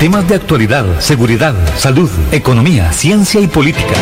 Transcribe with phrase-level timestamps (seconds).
[0.00, 3.94] Temas de actualidad, seguridad, salud, economía, ciencia y política.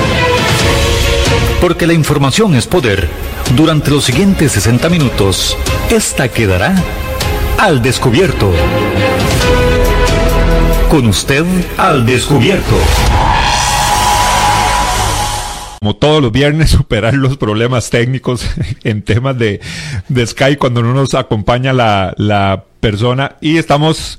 [1.61, 3.09] Porque la información es poder.
[3.55, 5.57] Durante los siguientes 60 minutos,
[5.91, 6.75] esta quedará
[7.59, 8.53] al descubierto.
[10.91, 11.45] Con usted
[11.77, 12.77] al descubierto
[15.85, 18.49] como todos los viernes, superar los problemas técnicos
[18.85, 19.61] en temas de,
[20.25, 23.37] Skype cuando no nos acompaña la, la persona.
[23.43, 24.19] Y estamos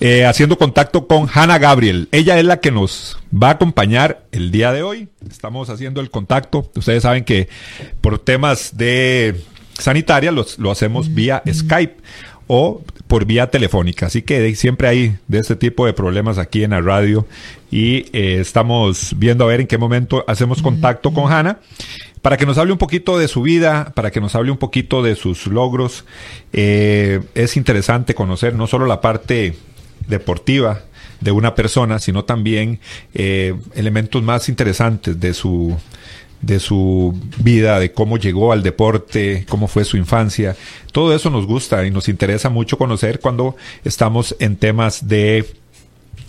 [0.00, 2.08] eh, haciendo contacto con Hannah Gabriel.
[2.12, 5.08] Ella es la que nos va a acompañar el día de hoy.
[5.30, 6.70] Estamos haciendo el contacto.
[6.74, 7.48] Ustedes saben que
[8.00, 9.40] por temas de
[9.78, 11.96] sanitaria lo hacemos vía Skype
[12.46, 14.06] o por vía telefónica.
[14.06, 17.26] Así que siempre hay de este tipo de problemas aquí en la radio
[17.70, 21.58] y eh, estamos viendo a ver en qué momento hacemos contacto con Hanna
[22.22, 25.02] para que nos hable un poquito de su vida, para que nos hable un poquito
[25.02, 26.04] de sus logros.
[26.52, 29.56] Eh, es interesante conocer no solo la parte
[30.06, 30.82] deportiva
[31.20, 32.80] de una persona, sino también
[33.14, 35.76] eh, elementos más interesantes de su
[36.40, 40.56] de su vida, de cómo llegó al deporte, cómo fue su infancia.
[40.92, 45.46] Todo eso nos gusta y nos interesa mucho conocer cuando estamos en temas de,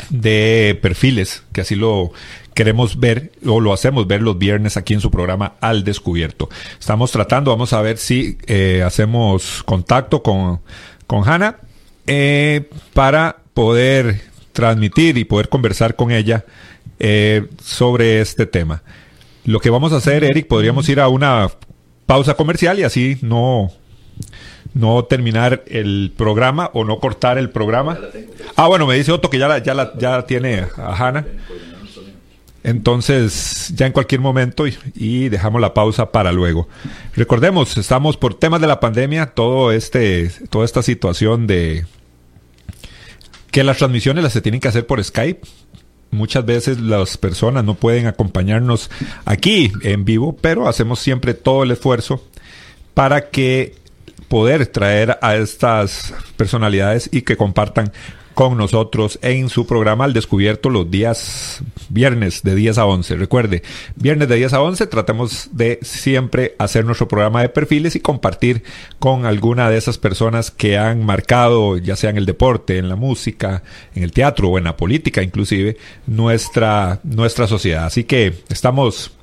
[0.09, 2.11] de perfiles, que así lo
[2.53, 6.49] queremos ver o lo hacemos ver los viernes aquí en su programa Al Descubierto.
[6.80, 10.61] Estamos tratando, vamos a ver si eh, hacemos contacto con,
[11.05, 11.58] con Hannah
[12.08, 16.45] eh, para poder transmitir y poder conversar con ella
[17.00, 18.84] eh, sobre este tema.
[19.45, 21.50] Lo que vamos a hacer, Eric, podríamos ir a una
[22.06, 23.72] pausa comercial y así no,
[24.73, 27.98] no terminar el programa o no cortar el programa.
[28.56, 31.26] Ah, bueno, me dice Otto que ya la, ya la, ya tiene a Hanna.
[32.64, 36.67] Entonces, ya en cualquier momento y, y, dejamos la pausa para luego.
[37.16, 41.86] Recordemos, estamos por temas de la pandemia, todo este, toda esta situación de
[43.56, 45.39] que las transmisiones las se tienen que hacer por Skype.
[46.11, 48.92] Muchas veces las personas no pueden acompañarnos
[49.23, 52.21] aquí en vivo, pero hacemos siempre todo el esfuerzo
[52.94, 53.76] para que
[54.27, 57.94] poder traer a estas personalidades y que compartan
[58.35, 63.15] con nosotros en su programa Al Descubierto los días viernes de 10 a 11.
[63.15, 63.63] Recuerde,
[63.95, 68.63] viernes de 10 a 11 tratamos de siempre hacer nuestro programa de perfiles y compartir
[68.99, 72.97] con alguna de esas personas que han marcado, ya sea en el deporte, en la
[72.97, 73.63] música,
[73.95, 77.85] en el teatro o en la política inclusive, nuestra, nuestra sociedad.
[77.85, 79.13] Así que estamos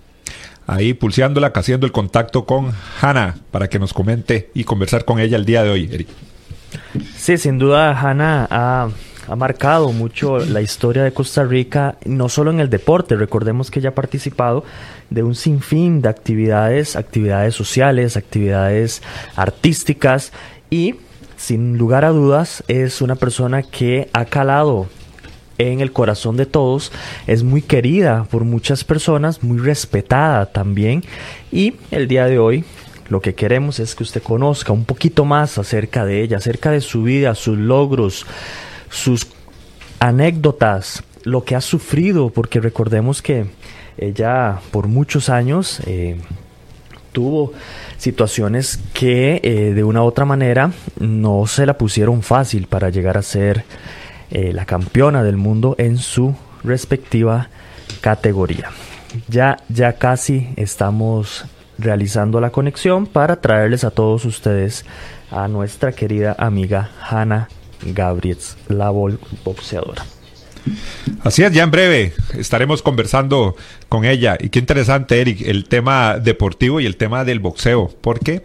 [0.66, 5.36] ahí pulseándola, haciendo el contacto con Hannah para que nos comente y conversar con ella
[5.36, 6.06] el día de hoy.
[7.16, 8.88] Sí, sin duda Hanna ha,
[9.36, 13.90] marcado mucho la historia de Costa Rica, no solo en el deporte, recordemos que ella
[13.90, 14.64] ha participado
[15.10, 19.00] de un sinfín de actividades, actividades sociales, actividades
[19.36, 20.32] artísticas
[20.68, 20.96] y
[21.36, 24.88] sin lugar a dudas es una persona que ha calado
[25.58, 26.92] en el corazón de todos,
[27.26, 31.04] es muy querida por muchas personas, muy respetada también
[31.50, 32.64] y el día de hoy
[33.12, 36.80] lo que queremos es que usted conozca un poquito más acerca de ella, acerca de
[36.80, 38.24] su vida, sus logros,
[38.88, 39.26] sus
[40.00, 43.44] anécdotas, lo que ha sufrido, porque recordemos que
[43.98, 46.22] ella por muchos años eh,
[47.12, 47.52] tuvo
[47.98, 53.18] situaciones que eh, de una u otra manera no se la pusieron fácil para llegar
[53.18, 53.64] a ser
[54.30, 56.34] eh, la campeona del mundo en su
[56.64, 57.50] respectiva
[58.00, 58.70] categoría.
[59.28, 61.44] Ya, ya casi estamos
[61.82, 64.84] realizando la conexión para traerles a todos ustedes
[65.30, 67.48] a nuestra querida amiga Hanna
[67.84, 68.38] Gabriel,
[68.68, 70.04] la boxeadora.
[71.24, 73.56] Así es, ya en breve estaremos conversando
[73.88, 74.36] con ella.
[74.40, 78.42] Y qué interesante, Eric, el tema deportivo y el tema del boxeo, porque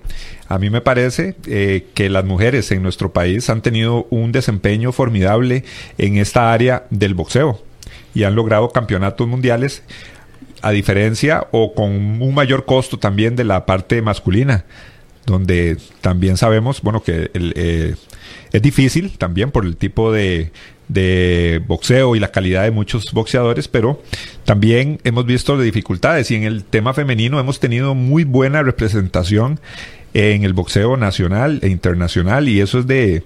[0.47, 4.92] a mí me parece eh, que las mujeres en nuestro país han tenido un desempeño
[4.92, 5.64] formidable
[5.97, 7.62] en esta área del boxeo
[8.14, 9.84] y han logrado campeonatos mundiales
[10.62, 14.66] a diferencia o con un mayor costo también de la parte masculina,
[15.25, 17.95] donde también sabemos, bueno, que eh,
[18.51, 20.51] es difícil también por el tipo de,
[20.88, 24.02] de boxeo y la calidad de muchos boxeadores, pero
[24.46, 29.59] también hemos visto dificultades y en el tema femenino hemos tenido muy buena representación
[30.14, 33.23] en el boxeo nacional e internacional y eso es de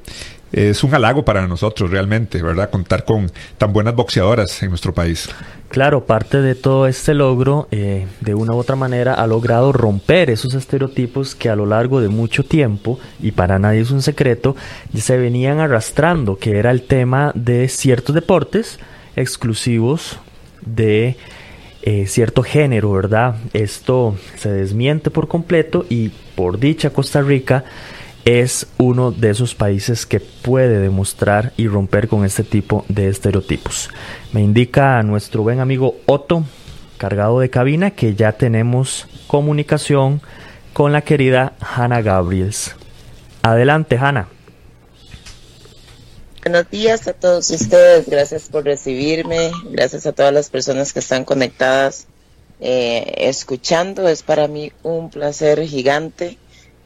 [0.52, 2.70] es un halago para nosotros realmente, ¿verdad?
[2.70, 5.30] Contar con tan buenas boxeadoras en nuestro país.
[5.70, 10.30] Claro, parte de todo este logro, eh, de una u otra manera, ha logrado romper
[10.30, 14.58] esos estereotipos que a lo largo de mucho tiempo, y para nadie es un secreto,
[14.94, 18.80] se venían arrastrando, que era el tema de ciertos deportes
[19.16, 20.20] exclusivos
[20.66, 21.16] de
[21.84, 23.38] eh, cierto género, ¿verdad?
[23.54, 27.64] Esto se desmiente por completo y por dicha Costa Rica
[28.26, 33.90] es uno de esos países que puede demostrar y romper con este tipo de estereotipos.
[34.32, 36.44] Me indica nuestro buen amigo Otto,
[36.98, 40.22] cargado de cabina, que ya tenemos comunicación
[40.74, 42.76] con la querida Hanna Gabriels.
[43.42, 44.28] Adelante, Hanna.
[46.44, 51.24] Buenos días a todos ustedes, gracias por recibirme, gracias a todas las personas que están
[51.24, 52.08] conectadas
[52.60, 56.38] eh, escuchando, es para mí un placer gigante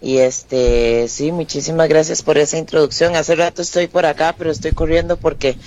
[0.02, 3.16] y este, sí, muchísimas gracias por esa introducción.
[3.16, 5.58] Hace rato estoy por acá, pero estoy corriendo porque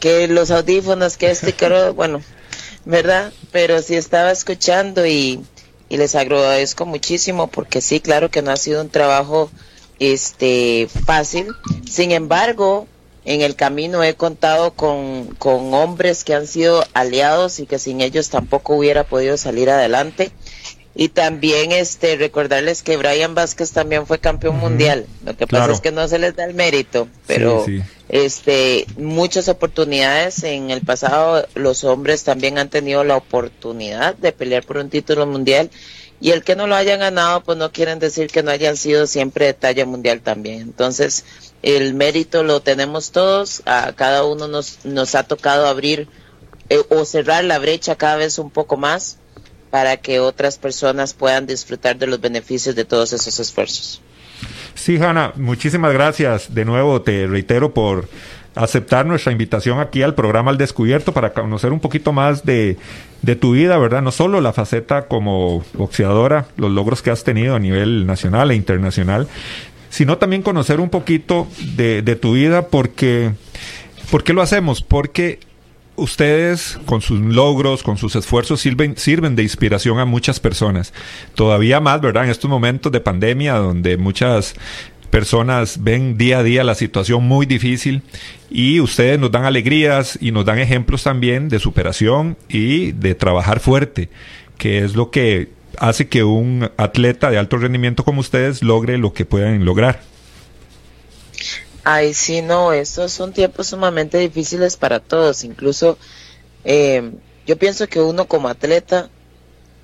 [0.00, 2.22] que los audífonos, que este caro, bueno,
[2.84, 3.32] ¿verdad?
[3.52, 5.40] Pero sí estaba escuchando y,
[5.88, 9.50] y les agradezco muchísimo porque sí, claro que no ha sido un trabajo
[9.98, 11.48] este fácil.
[11.88, 12.86] Sin embargo,
[13.24, 18.00] en el camino he contado con, con hombres que han sido aliados y que sin
[18.00, 20.30] ellos tampoco hubiera podido salir adelante.
[20.98, 25.06] Y también este recordarles que Brian Vázquez también fue campeón mundial.
[25.26, 27.66] Lo que pasa es que no se les da el mérito, pero
[28.08, 34.64] este muchas oportunidades en el pasado los hombres también han tenido la oportunidad de pelear
[34.64, 35.70] por un título mundial.
[36.18, 39.06] Y el que no lo hayan ganado pues no quieren decir que no hayan sido
[39.06, 40.62] siempre de talla mundial también.
[40.62, 41.26] Entonces,
[41.62, 46.08] el mérito lo tenemos todos, a cada uno nos nos ha tocado abrir
[46.70, 49.18] eh, o cerrar la brecha cada vez un poco más
[49.76, 54.00] para que otras personas puedan disfrutar de los beneficios de todos esos esfuerzos.
[54.74, 56.54] Sí, Hanna, muchísimas gracias.
[56.54, 58.08] De nuevo te reitero por
[58.54, 62.78] aceptar nuestra invitación aquí al programa Al Descubierto para conocer un poquito más de,
[63.20, 64.00] de, tu vida, ¿verdad?
[64.00, 68.54] No solo la faceta como boxeadora, los logros que has tenido a nivel nacional e
[68.54, 69.28] internacional,
[69.90, 73.32] sino también conocer un poquito de, tu vida porque...
[74.10, 74.82] ¿Por qué lo hacemos?
[74.82, 75.40] Porque
[75.96, 80.92] ustedes con sus logros, con sus esfuerzos sirven, sirven de inspiración a muchas personas.
[81.34, 82.24] Todavía más, ¿verdad?
[82.24, 84.54] En estos momentos de pandemia donde muchas
[85.10, 88.02] personas ven día a día la situación muy difícil
[88.50, 93.60] y ustedes nos dan alegrías y nos dan ejemplos también de superación y de trabajar
[93.60, 94.08] fuerte,
[94.58, 99.12] que es lo que hace que un atleta de alto rendimiento como ustedes logre lo
[99.12, 100.00] que puedan lograr.
[101.88, 105.44] Ay, sí, no, estos son tiempos sumamente difíciles para todos.
[105.44, 105.98] Incluso
[106.64, 107.12] eh,
[107.46, 109.08] yo pienso que uno como atleta,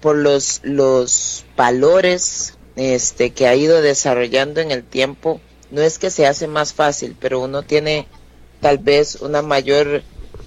[0.00, 5.40] por los, los valores este, que ha ido desarrollando en el tiempo,
[5.70, 8.08] no es que se hace más fácil, pero uno tiene
[8.60, 10.02] tal vez una mayor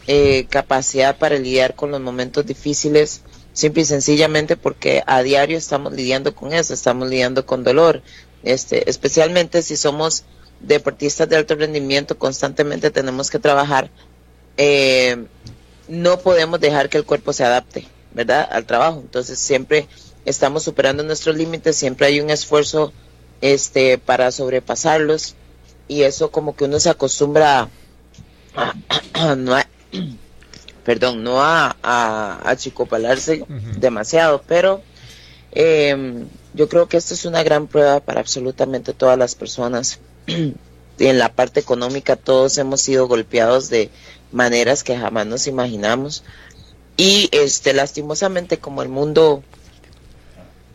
[0.08, 3.22] eh, capacidad para lidiar con los momentos difíciles,
[3.54, 8.02] simple y sencillamente porque a diario estamos lidiando con eso, estamos lidiando con dolor,
[8.44, 10.26] este, especialmente si somos
[10.60, 13.90] deportistas de alto rendimiento constantemente tenemos que trabajar,
[14.58, 15.26] eh,
[15.88, 18.48] no podemos dejar que el cuerpo se adapte, ¿verdad?
[18.52, 19.00] Al trabajo.
[19.02, 19.88] Entonces siempre
[20.26, 22.92] estamos superando nuestros límites, siempre hay un esfuerzo
[23.42, 25.36] este para sobrepasarlos
[25.88, 27.70] y eso como que uno se acostumbra
[28.56, 29.56] a, no
[30.84, 33.44] perdón, no a, a, achicopalarse
[33.78, 34.82] demasiado, pero
[35.52, 40.00] eh, yo creo que esto es una gran prueba para absolutamente todas las personas
[41.00, 43.90] en la parte económica todos hemos sido golpeados de
[44.32, 46.24] maneras que jamás nos imaginamos.
[46.98, 49.44] Y este lastimosamente como el mundo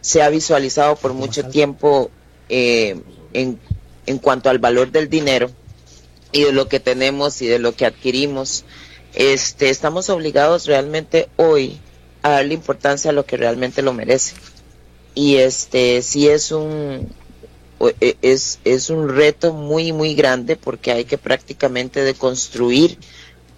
[0.01, 2.11] se ha visualizado por mucho tiempo
[2.49, 3.01] eh,
[3.33, 3.59] en,
[4.07, 5.51] en cuanto al valor del dinero
[6.33, 8.65] y de lo que tenemos y de lo que adquirimos
[9.15, 11.81] este estamos obligados realmente hoy
[12.23, 14.35] a darle importancia a lo que realmente lo merece.
[15.15, 17.13] Y este sí es un
[18.01, 22.99] es, es un reto muy, muy grande porque hay que prácticamente deconstruir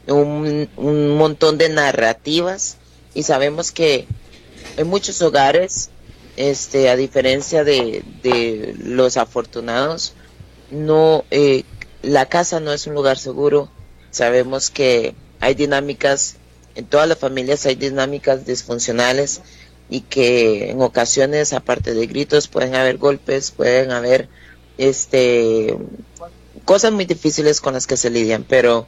[0.06, 2.76] un, un montón de narrativas
[3.14, 4.06] y sabemos que
[4.76, 5.90] en muchos hogares,
[6.36, 10.14] este, a diferencia de, de los afortunados,
[10.70, 11.64] no, eh,
[12.02, 13.68] la casa no es un lugar seguro.
[14.10, 16.36] Sabemos que hay dinámicas,
[16.74, 19.42] en todas las familias hay dinámicas disfuncionales
[19.92, 24.26] y que en ocasiones, aparte de gritos, pueden haber golpes, pueden haber
[24.78, 25.76] este
[26.64, 28.86] cosas muy difíciles con las que se lidian, pero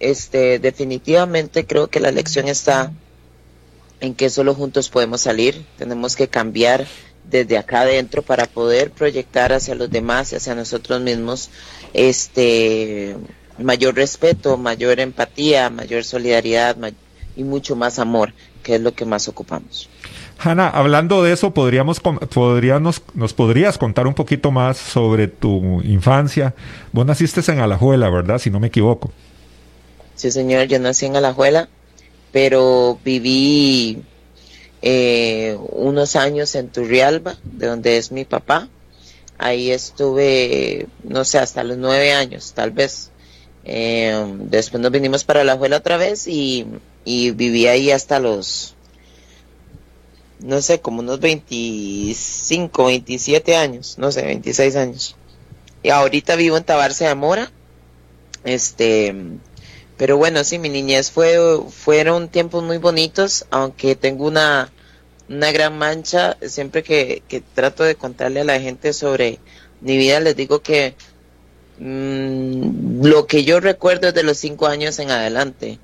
[0.00, 2.92] este definitivamente creo que la lección está
[4.00, 6.84] en que solo juntos podemos salir, tenemos que cambiar
[7.30, 11.50] desde acá adentro para poder proyectar hacia los demás y hacia nosotros mismos
[11.94, 13.14] este
[13.56, 16.76] mayor respeto, mayor empatía, mayor solidaridad
[17.36, 18.32] y mucho más amor,
[18.64, 19.88] que es lo que más ocupamos.
[20.42, 26.54] Hanna, hablando de eso, podríamos, podríamos, nos podrías contar un poquito más sobre tu infancia.
[26.92, 28.38] Vos naciste en Alajuela, ¿verdad?
[28.38, 29.12] Si no me equivoco.
[30.14, 31.68] Sí, señor, yo nací en Alajuela,
[32.32, 34.02] pero viví
[34.80, 38.68] eh, unos años en Turrialba, de donde es mi papá.
[39.36, 43.10] Ahí estuve, no sé, hasta los nueve años, tal vez.
[43.64, 46.66] Eh, después nos vinimos para la escuela otra vez y,
[47.04, 48.74] y viví ahí hasta los,
[50.42, 55.16] no sé, como unos 25, 27 años, no sé, 26 años.
[55.82, 57.50] Y ahorita vivo en Tabarce de Mora.
[58.44, 59.14] Este,
[59.96, 61.36] pero bueno, sí, mi niñez fue,
[61.68, 64.72] fueron tiempos muy bonitos, aunque tengo una,
[65.28, 66.36] una gran mancha.
[66.42, 69.38] Siempre que, que trato de contarle a la gente sobre
[69.80, 70.94] mi vida, les digo que
[71.78, 75.78] mmm, lo que yo recuerdo es de los cinco años en adelante.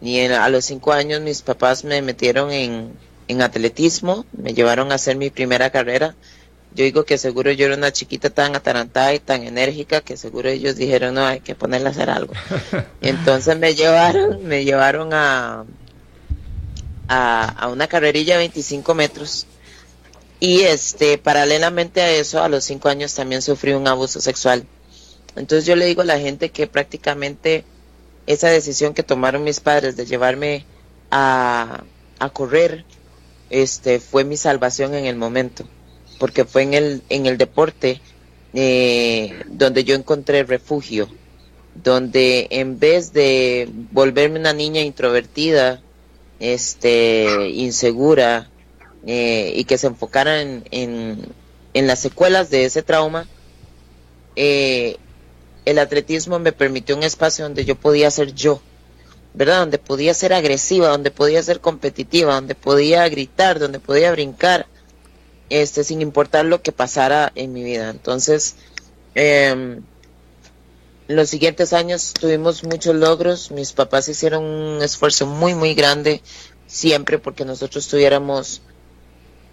[0.00, 2.92] Y a los cinco años mis papás me metieron en,
[3.28, 6.14] en atletismo, me llevaron a hacer mi primera carrera.
[6.74, 10.48] Yo digo que seguro yo era una chiquita tan atarantada y tan enérgica que seguro
[10.48, 12.34] ellos dijeron, no, hay que ponerla a hacer algo.
[13.00, 15.64] Entonces me llevaron, me llevaron a,
[17.08, 19.46] a, a una carrerilla de 25 metros.
[20.38, 24.66] Y este, paralelamente a eso, a los cinco años también sufrí un abuso sexual.
[25.34, 27.64] Entonces yo le digo a la gente que prácticamente
[28.26, 30.66] esa decisión que tomaron mis padres de llevarme
[31.10, 31.84] a,
[32.18, 32.84] a correr
[33.50, 35.66] este fue mi salvación en el momento,
[36.18, 38.00] porque fue en el, en el deporte
[38.54, 41.08] eh, donde yo encontré refugio,
[41.74, 45.82] donde en vez de volverme una niña introvertida,
[46.40, 48.48] este, insegura,
[49.06, 53.28] eh, y que se enfocara en, en, las secuelas de ese trauma,
[54.34, 54.96] eh,
[55.64, 58.60] el atletismo me permitió un espacio donde yo podía ser yo,
[59.36, 59.60] ¿verdad?
[59.60, 64.66] Donde podía ser agresiva, donde podía ser competitiva, donde podía gritar, donde podía brincar,
[65.50, 67.90] este, sin importar lo que pasara en mi vida.
[67.90, 68.56] Entonces,
[69.14, 69.78] eh,
[71.06, 73.50] los siguientes años tuvimos muchos logros.
[73.50, 76.22] Mis papás hicieron un esfuerzo muy, muy grande
[76.66, 78.62] siempre porque nosotros tuviéramos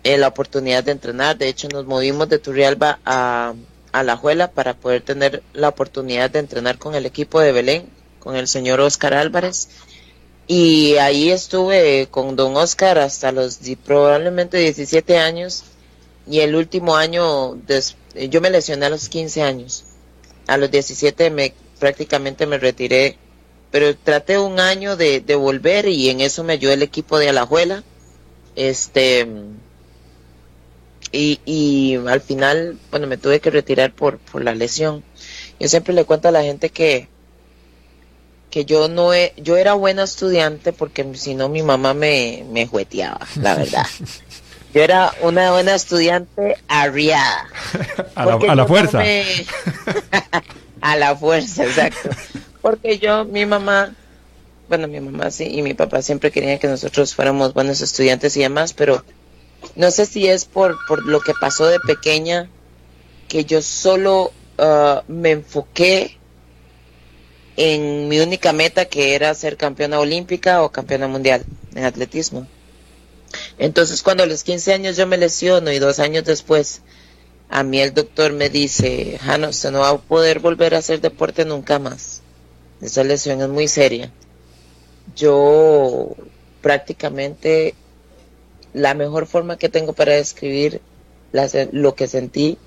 [0.06, 1.38] eh, la oportunidad de entrenar.
[1.38, 3.54] De hecho, nos movimos de Turrialba a,
[3.92, 8.02] a La Juela para poder tener la oportunidad de entrenar con el equipo de Belén
[8.24, 9.68] con el señor Oscar Álvarez.
[10.48, 15.63] Y ahí estuve con don Oscar hasta los probablemente 17 años.
[16.25, 17.58] Y el último año,
[18.30, 19.84] yo me lesioné a los 15 años.
[20.48, 23.18] A los 17 me, prácticamente me retiré.
[23.72, 27.84] Pero traté un año de, volver y en eso me ayudó el equipo de Alajuela.
[28.56, 29.27] Este,
[31.12, 35.03] y, y al final, bueno, me tuve que retirar por, por la lesión.
[35.60, 37.08] Yo siempre le cuento a la gente que,
[38.53, 42.67] que yo no he, yo era buena estudiante porque si no mi mamá me, me
[42.67, 43.88] jueteaba, la verdad.
[44.75, 47.48] Yo era una buena estudiante arriada.
[48.15, 49.00] a la, a la fuerza.
[49.00, 49.25] No me...
[50.81, 52.12] a la fuerza, exacto.
[52.62, 53.95] Porque yo, mi mamá,
[54.69, 58.41] bueno, mi mamá sí y mi papá siempre querían que nosotros fuéramos buenos estudiantes y
[58.41, 59.03] demás, pero
[59.75, 62.48] no sé si es por, por lo que pasó de pequeña,
[63.27, 66.19] que yo solo uh, me enfoqué
[67.57, 71.45] en mi única meta que era ser campeona olímpica o campeona mundial
[71.75, 72.48] en atletismo.
[73.57, 76.81] Entonces cuando a los 15 años yo me lesiono y dos años después
[77.50, 81.01] a mí el doctor me dice, Jano, usted no va a poder volver a hacer
[81.01, 82.22] deporte nunca más.
[82.81, 84.12] Esa lesión es muy seria.
[85.15, 86.15] Yo
[86.62, 87.75] prácticamente
[88.74, 90.81] la mejor forma que tengo para describir
[91.72, 92.57] lo que sentí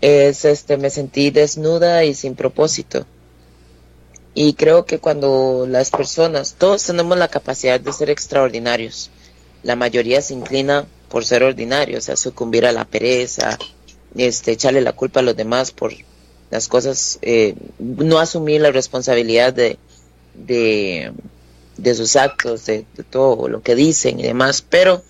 [0.00, 3.06] es este me sentí desnuda y sin propósito
[4.34, 9.10] y creo que cuando las personas, todos tenemos la capacidad de ser extraordinarios,
[9.62, 13.58] la mayoría se inclina por ser ordinarios, o sea, sucumbir a la pereza,
[14.16, 15.92] este, echarle la culpa a los demás por
[16.50, 19.78] las cosas, eh, no asumir la responsabilidad de,
[20.34, 21.12] de,
[21.76, 25.02] de sus actos, de, todo lo que dicen y demás, pero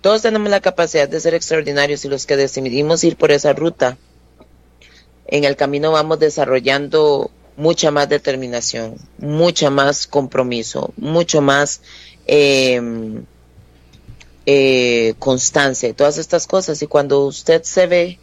[0.00, 3.96] todos tenemos la capacidad de ser extraordinarios y los que decidimos ir por esa ruta,
[5.28, 11.80] en el camino vamos desarrollando mucha más determinación, mucha más compromiso, mucho más
[12.26, 12.80] eh,
[14.44, 16.80] eh, constancia, todas estas cosas.
[16.82, 18.18] Y cuando usted se ve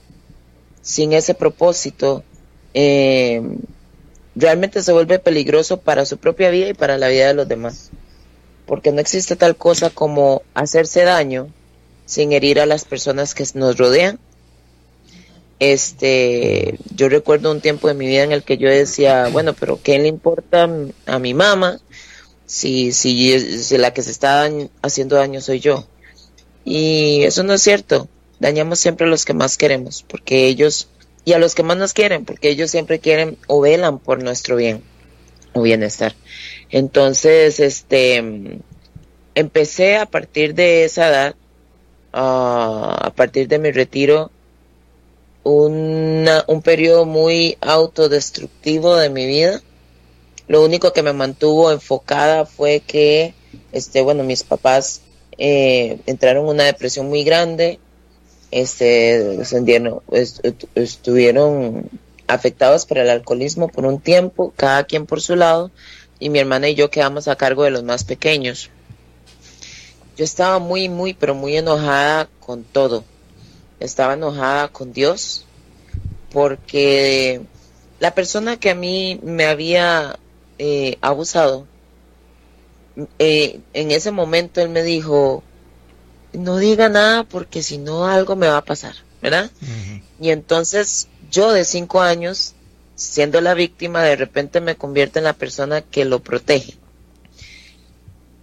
[0.82, 2.24] sin ese propósito,
[2.74, 3.42] eh,
[4.36, 7.90] realmente se vuelve peligroso para su propia vida y para la vida de los demás.
[8.66, 11.50] Porque no existe tal cosa como hacerse daño
[12.06, 14.20] sin herir a las personas que nos rodean
[15.72, 19.80] este, yo recuerdo un tiempo de mi vida en el que yo decía, bueno, pero
[19.82, 20.70] ¿qué le importa
[21.06, 21.80] a mi mamá
[22.46, 24.50] si, si, si la que se está
[24.82, 25.88] haciendo daño soy yo?
[26.66, 28.10] Y eso no es cierto.
[28.40, 30.90] Dañamos siempre a los que más queremos, porque ellos,
[31.24, 34.58] y a los que más nos quieren, porque ellos siempre quieren o velan por nuestro
[34.58, 34.84] bien
[35.54, 36.14] o bienestar.
[36.70, 38.60] Entonces, este,
[39.34, 41.36] empecé a partir de esa edad,
[42.14, 44.30] uh, a partir de mi retiro,
[45.44, 49.62] un periodo muy autodestructivo de mi vida.
[50.48, 53.34] Lo único que me mantuvo enfocada fue que,
[53.72, 55.02] este, bueno, mis papás
[55.38, 57.80] eh, entraron en una depresión muy grande,
[58.52, 59.42] este,
[60.76, 61.90] estuvieron
[62.28, 65.72] afectados por el alcoholismo por un tiempo, cada quien por su lado,
[66.20, 68.70] y mi hermana y yo quedamos a cargo de los más pequeños.
[70.16, 73.04] Yo estaba muy, muy, pero muy enojada con todo.
[73.84, 75.46] Estaba enojada con Dios
[76.32, 77.42] porque
[78.00, 80.18] la persona que a mí me había
[80.58, 81.68] eh, abusado,
[83.20, 85.44] eh, en ese momento él me dijo,
[86.32, 89.52] no diga nada porque si no algo me va a pasar, ¿verdad?
[90.18, 92.54] Y entonces yo de cinco años,
[92.96, 96.78] siendo la víctima, de repente me convierto en la persona que lo protege.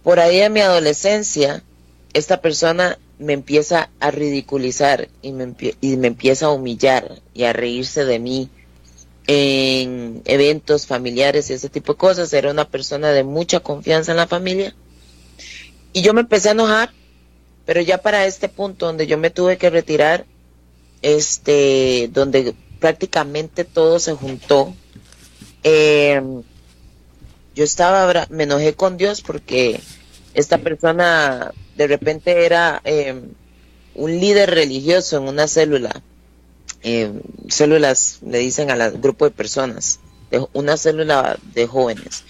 [0.03, 1.63] Por ahí en mi adolescencia,
[2.13, 7.53] esta persona me empieza a ridiculizar y me, y me empieza a humillar y a
[7.53, 8.49] reírse de mí
[9.27, 12.33] en eventos familiares y ese tipo de cosas.
[12.33, 14.75] Era una persona de mucha confianza en la familia.
[15.93, 16.91] Y yo me empecé a enojar,
[17.65, 20.25] pero ya para este punto donde yo me tuve que retirar,
[21.01, 24.73] este, donde prácticamente todo se juntó,
[25.63, 26.21] eh,
[27.53, 29.79] yo estaba, me enojé con Dios porque
[30.33, 33.21] esta persona de repente era eh,
[33.95, 36.01] un líder religioso en una célula
[36.83, 37.11] eh,
[37.47, 39.99] células, le dicen al grupo de personas,
[40.31, 42.23] de una célula de jóvenes.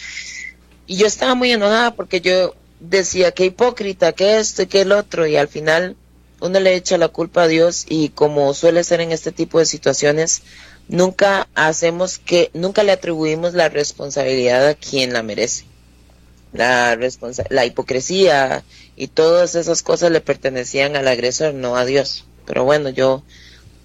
[0.87, 4.91] Y yo estaba muy enojada porque yo decía que hipócrita, que esto y que el
[4.91, 5.95] otro, y al final
[6.41, 9.65] uno le echa la culpa a Dios y como suele ser en este tipo de
[9.65, 10.41] situaciones,
[10.87, 15.65] nunca hacemos que, nunca le atribuimos la responsabilidad a quien la merece.
[16.53, 16.97] La,
[17.49, 18.63] la hipocresía
[18.95, 22.25] y todas esas cosas le pertenecían al agresor, no a Dios.
[22.45, 23.23] Pero bueno, yo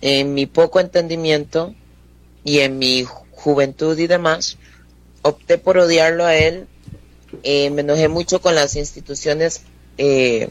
[0.00, 1.74] en mi poco entendimiento
[2.44, 4.58] y en mi juventud y demás,
[5.22, 6.66] opté por odiarlo a él.
[7.42, 9.62] Eh, me enojé mucho con las instituciones
[9.98, 10.48] eh,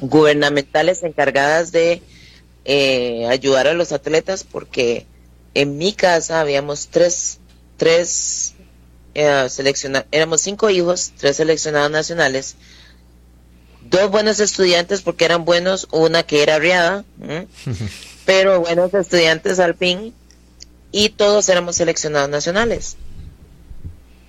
[0.00, 2.02] gubernamentales encargadas de
[2.64, 5.06] eh, ayudar a los atletas porque
[5.54, 7.38] en mi casa habíamos tres,
[7.76, 8.51] tres
[9.14, 12.56] seleccionados, éramos cinco hijos, tres seleccionados nacionales,
[13.90, 17.04] dos buenos estudiantes porque eran buenos, una que era riada,
[18.26, 20.14] pero buenos estudiantes al fin
[20.90, 22.96] y todos éramos seleccionados nacionales.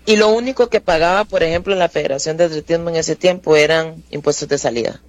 [0.06, 4.04] Y lo único que pagaba, por ejemplo, la Federación de Atletismo en ese tiempo eran
[4.12, 5.02] impuestos de salida.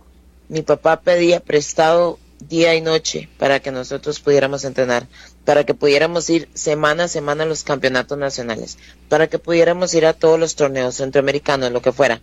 [0.49, 5.07] Mi papá pedía prestado día y noche para que nosotros pudiéramos entrenar,
[5.45, 10.07] para que pudiéramos ir semana a semana a los campeonatos nacionales, para que pudiéramos ir
[10.07, 12.21] a todos los torneos centroamericanos, lo que fuera.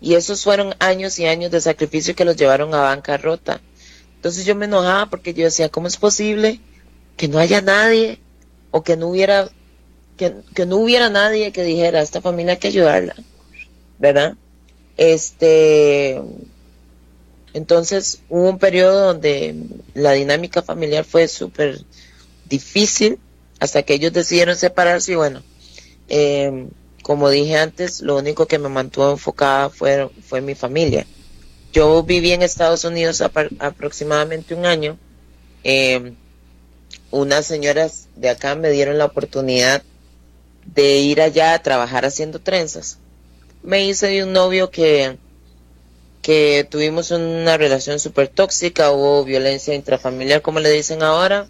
[0.00, 3.60] Y esos fueron años y años de sacrificio que los llevaron a bancarrota.
[4.16, 6.60] Entonces yo me enojaba porque yo decía, ¿cómo es posible
[7.16, 8.20] que no haya nadie
[8.70, 9.48] o que no hubiera
[10.16, 13.14] que, no hubiera nadie que dijera, a esta familia hay que ayudarla,
[13.98, 14.34] ¿verdad?
[14.96, 16.20] Este,
[17.56, 19.54] entonces hubo un periodo donde
[19.94, 21.80] la dinámica familiar fue súper
[22.44, 23.18] difícil
[23.60, 25.42] hasta que ellos decidieron separarse y bueno,
[26.06, 26.68] em,
[27.02, 31.06] como dije antes, lo único que me mantuvo enfocada fue, fue mi familia.
[31.72, 34.98] Yo viví en Estados Unidos aproximadamente un año.
[35.64, 36.14] Em,
[37.10, 39.82] unas señoras de acá me dieron la oportunidad
[40.74, 42.98] de ir allá a trabajar haciendo trenzas.
[43.62, 45.16] Me hice de un novio que,
[46.26, 51.46] que tuvimos una relación súper tóxica, hubo violencia intrafamiliar, como le dicen ahora.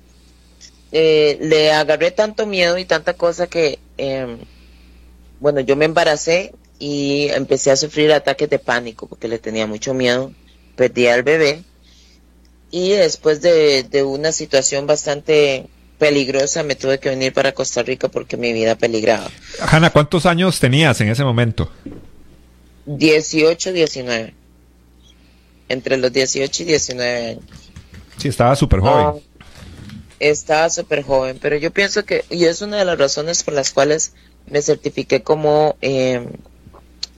[0.93, 4.37] Eh, le agarré tanto miedo y tanta cosa que, em,
[5.41, 9.95] bueno, yo me embaracé y empecé a sufrir ataques de pánico porque le tenía mucho
[9.95, 10.31] miedo,
[10.77, 11.63] perdí al bebé
[12.71, 18.37] y después de, una situación bastante peligrosa me tuve que venir para Costa Rica porque
[18.37, 19.31] mi vida peligraba.
[19.59, 21.71] Hanna, ¿cuántos años tenías en ese momento?
[22.85, 24.46] 18, 19.
[25.69, 27.45] Entre los 18 y 19 años.
[28.19, 29.07] Sí, estaba súper joven.
[29.07, 29.15] Ah,
[30.19, 33.71] estaba súper joven, pero yo pienso que, y es una de las razones por las
[33.73, 34.13] cuales
[34.47, 36.27] me certifiqué como eh,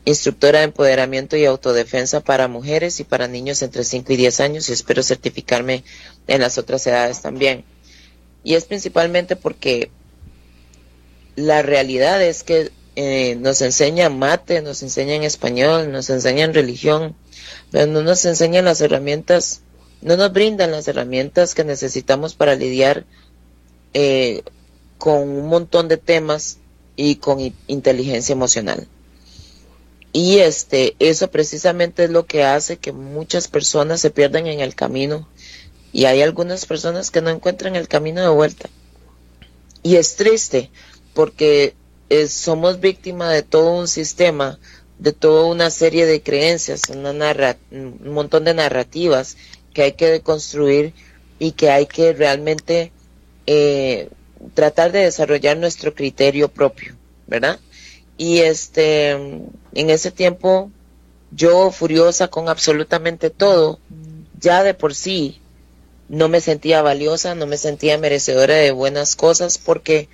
[0.04, 4.68] instructora de empoderamiento y autodefensa para mujeres y para niños entre 5 y 10 años
[4.68, 5.84] y espero certificarme
[6.26, 7.64] en las otras edades también.
[8.42, 9.90] Y es principalmente porque
[11.37, 17.14] la realidad es que eh, nos enseñan mate, nos enseñan español, nos enseñan religión,
[17.72, 19.62] no nos enseñan las herramientas,
[20.00, 23.04] no nos brindan las herramientas que necesitamos para lidiar
[23.94, 24.42] eh,
[24.98, 26.58] con un montón de temas
[26.96, 28.87] y con inteligencia emocional.
[30.12, 34.74] Y este, eso precisamente es lo que hace que muchas personas se pierdan en el
[34.74, 35.28] camino
[35.92, 38.68] Y hay algunas personas que no encuentran el camino de vuelta.
[39.82, 40.70] Y es triste
[41.14, 41.74] porque
[42.11, 44.58] eh, somos víctimas de todo un sistema,
[44.98, 49.37] de toda una serie de creencias, una un montón de narrativas
[49.72, 50.92] que hay que deconstruir
[51.38, 52.92] y que hay que realmente
[53.46, 54.08] eh,
[54.54, 57.61] tratar de desarrollar nuestro criterio propio, ¿verdad?
[58.16, 59.50] Y este, en
[59.90, 60.70] ese tiempo,
[61.30, 63.78] yo furiosa con absolutamente todo,
[64.40, 65.40] ya de por sí
[66.08, 70.08] no me sentía valiosa, no me sentía merecedora de buenas cosas porque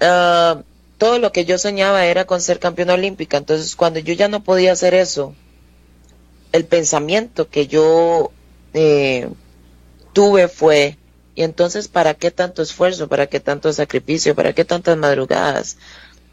[0.00, 0.62] uh,
[0.98, 3.36] todo lo que yo soñaba era con ser campeona olímpica.
[3.36, 5.34] Entonces, cuando yo ya no podía hacer eso,
[6.52, 8.30] el pensamiento que yo
[8.72, 9.28] eh,
[10.12, 10.96] tuve fue,
[11.36, 13.08] y entonces, ¿para qué tanto esfuerzo?
[13.08, 14.34] ¿Para qué tanto sacrificio?
[14.34, 15.76] ¿Para qué tantas madrugadas?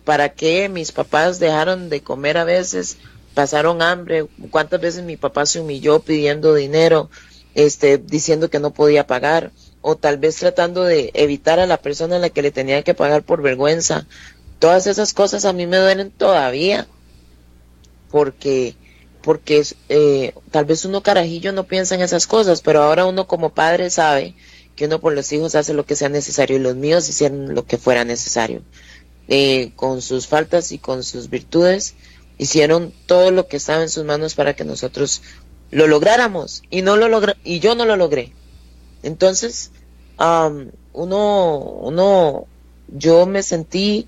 [0.05, 2.97] ¿Para qué mis papás dejaron de comer a veces?
[3.33, 4.25] Pasaron hambre.
[4.49, 7.09] ¿Cuántas veces mi papá se humilló pidiendo dinero,
[7.53, 9.51] este, diciendo que no podía pagar?
[9.81, 12.93] O tal vez tratando de evitar a la persona a la que le tenía que
[12.93, 14.07] pagar por vergüenza.
[14.63, 16.87] Todas esas cosas a mí me duelen todavía.
[18.09, 18.77] Porque
[19.21, 23.49] porque eh, tal vez uno carajillo no piensa en esas cosas, pero ahora uno como
[23.49, 24.35] padre sabe
[24.77, 27.65] que uno por los hijos hace lo que sea necesario y los míos hicieron lo
[27.65, 28.61] que fuera necesario.
[29.27, 31.95] Eh, con sus faltas y con sus virtudes,
[32.37, 35.23] hicieron todo lo que estaba en sus manos para que nosotros
[35.71, 38.31] lo lográramos y no lo logra y yo no lo logré.
[39.01, 39.71] Entonces,
[40.17, 42.47] uno, uno,
[42.87, 44.07] yo me sentí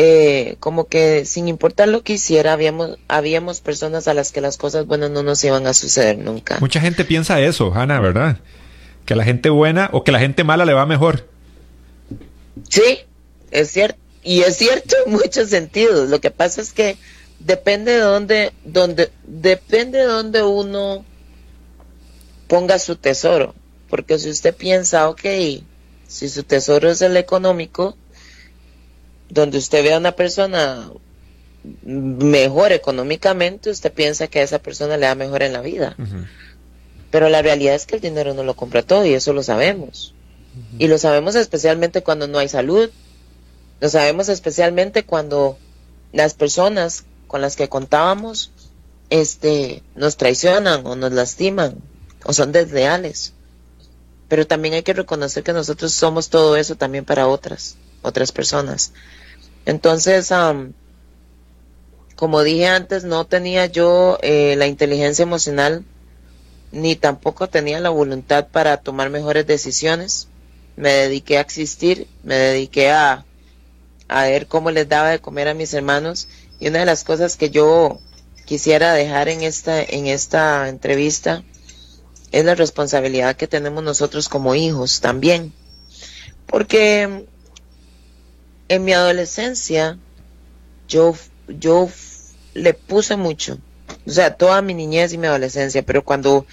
[0.00, 4.56] eh, como que sin importar lo que hiciera, habíamos, habíamos personas a las que las
[4.56, 6.58] cosas buenas no nos iban a suceder nunca.
[6.60, 8.38] Mucha gente piensa eso, Hanna, ¿verdad?
[9.04, 11.26] Que la gente buena o que la gente mala le va mejor.
[12.68, 13.00] Sí,
[13.50, 13.98] es cierto.
[14.22, 16.08] Y es cierto en muchos sentidos.
[16.10, 16.96] Lo que pasa es que
[17.40, 21.04] depende de dónde, dónde, depende de dónde uno
[22.46, 23.52] ponga su tesoro.
[23.90, 25.22] Porque si usted piensa, ok,
[26.06, 27.96] si su tesoro es el económico,
[29.28, 30.90] donde usted ve a una persona
[31.82, 35.96] mejor económicamente, usted piensa que a esa persona le da mejor en la vida.
[37.10, 40.14] Pero la realidad es que el dinero no lo compra todo y eso lo sabemos.
[40.78, 42.90] Y lo sabemos especialmente cuando no hay salud.
[43.80, 45.58] Lo sabemos especialmente cuando
[46.12, 48.50] las personas con las que contábamos
[49.10, 51.76] este nos traicionan o nos lastiman
[52.24, 53.32] o son desleales.
[54.28, 58.92] Pero también hay que reconocer que nosotros somos todo eso también para otras, otras personas.
[59.68, 60.32] Entonces,
[62.16, 65.84] como dije antes, no tenía yo eh, la inteligencia emocional
[66.72, 70.28] ni tampoco tenía la voluntad para tomar mejores decisiones.
[70.76, 73.26] Me dediqué a existir, me dediqué a,
[74.08, 76.28] a ver cómo les daba de comer a mis hermanos.
[76.58, 78.00] Y una de las cosas que yo
[78.46, 81.44] quisiera dejar en esta, en esta entrevista
[82.32, 85.52] es la responsabilidad que tenemos nosotros como hijos también.
[86.46, 87.27] Porque
[88.68, 89.98] en mi adolescencia
[90.88, 91.16] yo,
[91.48, 91.88] yo
[92.54, 93.58] le puse mucho,
[94.06, 96.46] o sea, toda mi niñez y mi adolescencia, pero cuando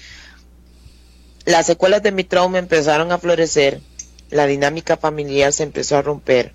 [1.44, 3.80] las secuelas de mi trauma empezaron a florecer,
[4.30, 6.52] la dinámica familiar se empezó a romper.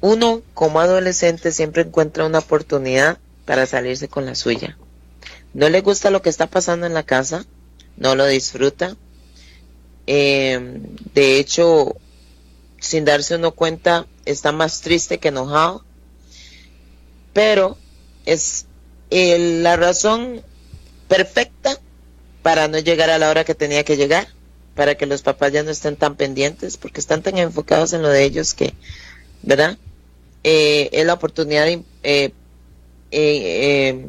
[0.00, 4.76] Uno, como adolescente, siempre encuentra una oportunidad para salirse con la suya.
[5.54, 7.46] No le gusta lo que está pasando en la casa,
[7.96, 8.94] no lo disfruta.
[10.06, 10.80] Eh,
[11.14, 11.96] de hecho,
[12.80, 15.84] sin darse uno cuenta, está más triste que enojado.
[17.32, 17.76] Pero
[18.24, 18.66] es
[19.10, 20.42] la razón
[21.08, 21.78] perfecta
[22.42, 24.28] para no llegar a la hora que tenía que llegar,
[24.74, 28.08] para que los papás ya no estén tan pendientes, porque están tan enfocados en lo
[28.08, 28.74] de ellos que,
[29.42, 29.78] ¿verdad?
[30.44, 31.66] Eh, es la oportunidad
[32.02, 32.32] eh,
[33.10, 34.06] eh,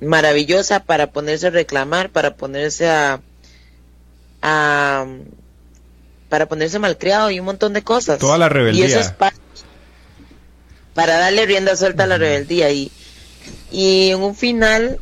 [0.00, 3.20] maravillosa para ponerse a reclamar, para ponerse a,
[4.42, 5.06] a
[6.28, 8.18] para ponerse malcriado y un montón de cosas.
[8.18, 8.86] Toda la rebeldía.
[8.86, 9.12] Y eso es
[10.94, 12.70] para, darle rienda suelta a la rebeldía.
[12.70, 12.90] Y,
[13.70, 14.98] y en un final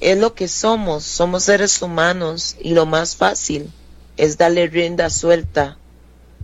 [0.00, 3.70] es lo que somos, somos seres humanos y lo más fácil
[4.16, 5.76] es darle rienda suelta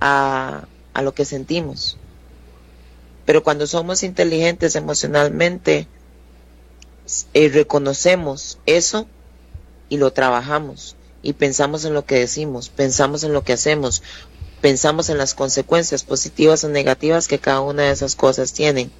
[0.00, 1.98] a, a lo que sentimos.
[3.24, 5.88] Pero cuando somos inteligentes emocionalmente,
[7.34, 9.06] eh, reconocemos eso
[9.88, 10.95] y lo trabajamos
[11.26, 14.00] y pensamos en lo que decimos, pensamos en lo que hacemos,
[14.60, 18.92] pensamos en las consecuencias positivas o negativas que cada una de esas cosas tienen.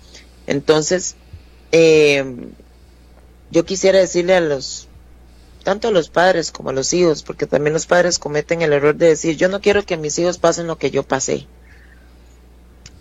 [0.49, 1.15] Entonces,
[1.71, 2.25] eh,
[3.53, 4.89] yo quisiera decirle a los,
[5.63, 8.97] tanto a los padres como a los hijos, porque también los padres cometen el error
[8.97, 11.47] de decir, yo no quiero que mis hijos pasen lo que yo pasé.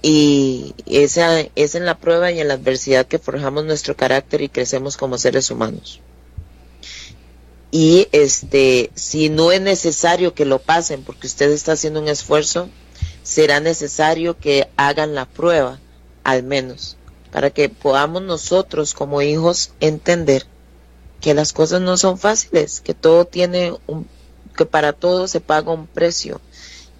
[0.04, 4.50] Y esa es en la prueba y en la adversidad que forjamos nuestro carácter y
[4.50, 6.00] crecemos como seres humanos.
[7.78, 12.70] Y este si no es necesario que lo pasen porque usted está haciendo un esfuerzo
[13.22, 15.82] será necesario que hagan la prueba
[16.24, 16.96] al menos
[17.34, 20.46] para que podamos nosotros como hijos entender
[21.20, 24.08] que las cosas no son fáciles que todo tiene un
[24.56, 26.40] que para todo se paga un precio.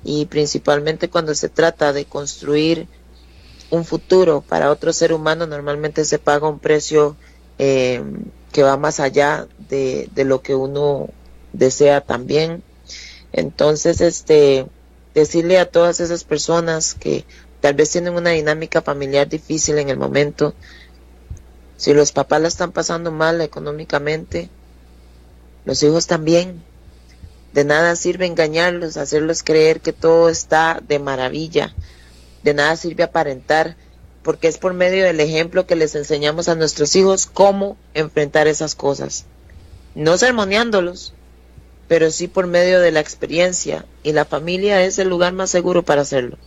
[0.04, 2.88] Y principalmente cuando se trata de construir
[3.72, 7.16] un futuro para otro ser humano normalmente se paga un precio
[7.58, 8.04] eh,
[8.56, 11.10] que va más allá de, de lo que uno
[11.52, 12.64] desea también.
[13.34, 14.66] Entonces, este,
[15.14, 17.26] decirle a todas esas personas que
[17.60, 20.54] tal vez tienen una dinámica familiar difícil en el momento,
[21.76, 24.50] si los papás la están pasando mal económicamente,
[25.66, 26.64] los hijos también.
[27.52, 31.76] De nada sirve engañarlos, hacerlos creer que todo está de maravilla.
[32.42, 33.76] De nada sirve aparentar
[34.26, 38.74] porque es por medio del ejemplo que les enseñamos a nuestros hijos cómo enfrentar esas
[38.74, 39.26] cosas.
[39.94, 41.14] No sermoneándolos,
[41.88, 43.86] pero sí por medio de la experiencia.
[44.02, 46.40] Y la familia es el lugar más seguro para hacerlo,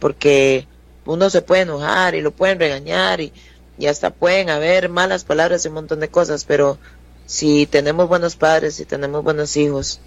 [0.00, 0.66] porque
[1.06, 3.32] uno se puede enojar y lo pueden regañar y,
[3.78, 6.78] y hasta pueden haber malas palabras y un montón de cosas, pero
[7.26, 10.00] si tenemos buenos padres, si tenemos buenos hijos,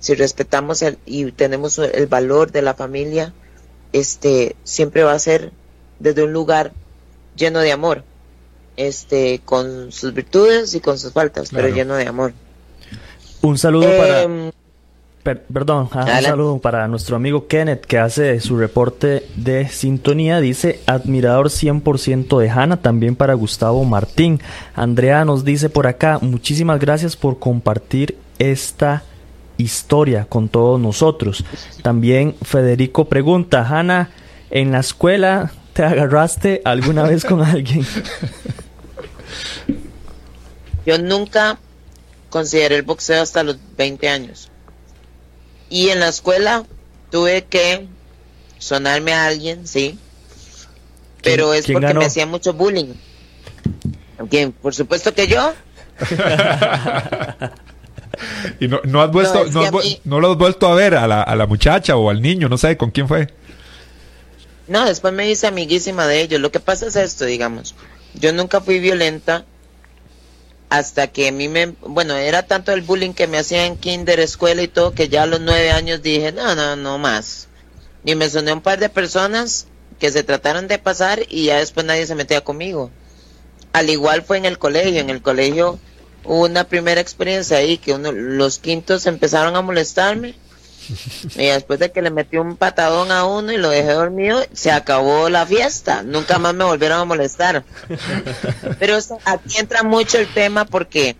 [0.00, 3.34] si respetamos el, y tenemos el valor de la familia,
[3.92, 5.52] este siempre va a ser
[5.98, 6.72] desde un lugar
[7.36, 8.04] lleno de amor,
[8.76, 12.32] este, con sus virtudes y con sus faltas, pero lleno de amor.
[13.42, 14.22] Un saludo para...
[14.22, 14.50] Em,
[15.22, 20.40] perdón, un saludo para nuestro amigo Kenneth que hace su reporte de sintonía.
[20.40, 24.40] Dice, admirador 100% de Hanna, también para Gustavo Martín.
[24.74, 29.02] Andrea nos dice por acá, muchísimas gracias por compartir esta
[29.58, 31.44] historia con todos nosotros.
[31.82, 34.10] También Federico pregunta, Hanna,
[34.50, 37.86] en la escuela te agarraste alguna vez con alguien?
[40.84, 41.56] Yo nunca
[42.30, 44.50] consideré el boxeo hasta los 20 años.
[45.70, 46.64] Y en la escuela
[47.12, 47.86] tuve que
[48.58, 49.96] sonarme a alguien, sí.
[51.22, 52.94] Pero es porque me hacía mucho bullying.
[54.28, 54.50] ¿Quién?
[54.50, 55.52] Por supuesto que yo.
[58.58, 59.44] y no, no has vuelto,
[60.02, 62.58] no, lo has vuelto a ver a la, a la muchacha o al niño, no
[62.58, 63.28] sé con quién fue.
[64.68, 66.40] No, después me hice amiguísima de ellos.
[66.40, 67.74] Lo que pasa es esto, digamos.
[68.14, 69.46] Yo nunca fui violenta
[70.68, 71.68] hasta que a mí me...
[71.80, 75.22] Bueno, era tanto el bullying que me hacían en kinder, escuela y todo, que ya
[75.22, 77.48] a los nueve años dije, no, no, no más.
[78.04, 79.66] Y me soné un par de personas
[79.98, 82.90] que se trataron de pasar y ya después nadie se metía conmigo.
[83.72, 85.00] Al igual fue en el colegio.
[85.00, 85.78] En el colegio
[86.24, 90.34] hubo una primera experiencia ahí que uno, los quintos empezaron a molestarme
[91.36, 94.70] y después de que le metí un patadón a uno y lo dejé dormido, se
[94.70, 96.02] acabó la fiesta.
[96.02, 97.64] Nunca más me volvieron a molestar.
[98.78, 101.16] Pero aquí entra mucho el tema porque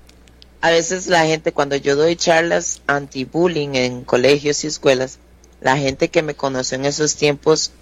[0.60, 5.18] a veces la gente, cuando yo doy charlas anti-bullying en colegios y escuelas,
[5.60, 7.72] la gente que me conoció en esos tiempos,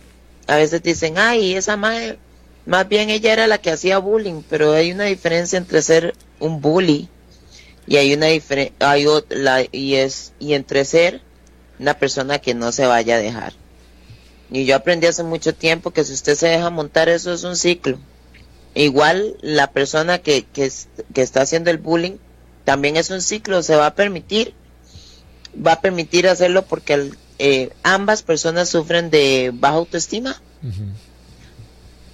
[0.47, 2.19] a veces dicen, ay, esa madre,
[2.67, 6.61] más bien ella era la que hacía bullying, pero hay una diferencia entre ser un
[6.61, 7.09] bully
[7.87, 11.23] y hay una diferencia, hay otra, y es, y entre ser
[11.79, 13.53] una persona que no se vaya a dejar.
[14.51, 17.57] Y yo aprendí hace mucho tiempo que si usted se deja montar, eso es un
[17.57, 17.99] ciclo.
[18.75, 20.71] Igual la persona que, que,
[21.15, 22.19] está haciendo el bullying
[22.65, 24.55] también es un ciclo, se va a permitir,
[25.67, 30.41] va a permitir hacerlo porque eh, ambas personas sufren de baja autoestima.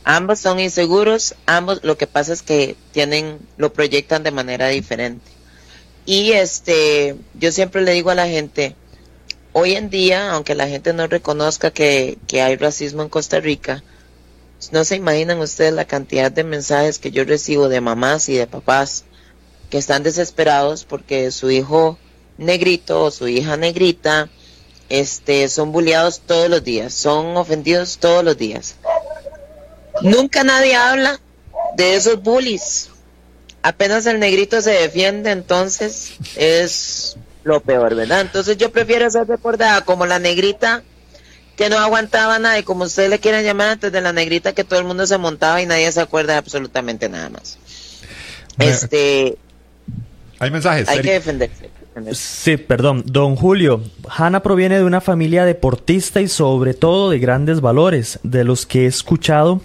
[0.05, 5.31] Ambos son inseguros, ambos lo que pasa es que tienen, lo proyectan de manera diferente.
[6.05, 8.75] Y este, yo siempre le digo a la gente,
[9.53, 13.83] hoy en día, aunque la gente no reconozca que, hay racismo en Costa Rica,
[14.71, 18.47] no se imaginan ustedes la cantidad de mensajes que yo recibo de mamás y de
[18.47, 19.05] papás
[19.71, 21.99] que están desesperados porque su hijo
[22.39, 24.29] negrito o su hija negrita
[24.89, 28.77] este, son bulliados todos los días, son ofendidos todos los días.
[30.03, 31.21] Nunca nadie habla
[31.77, 32.91] de esos bullies.
[33.63, 38.21] Apenas el negrito se defiende, entonces es lo peor, ¿verdad?
[38.21, 40.83] Entonces yo prefiero ser recordada como la negrita
[41.57, 44.65] que no aguantaba nada y como ustedes le quieren llamar antes de la negrita que
[44.65, 47.59] todo el mundo se montaba y nadie se acuerda de absolutamente nada más.
[48.59, 49.37] este
[50.39, 50.89] hay mensajes.
[50.89, 51.71] Hay que defenderse.
[52.15, 53.05] Sí, perdón.
[53.07, 58.43] Don Julio, Hanna proviene de una familia deportista y sobre todo de grandes valores, de
[58.43, 59.61] los que he escuchado,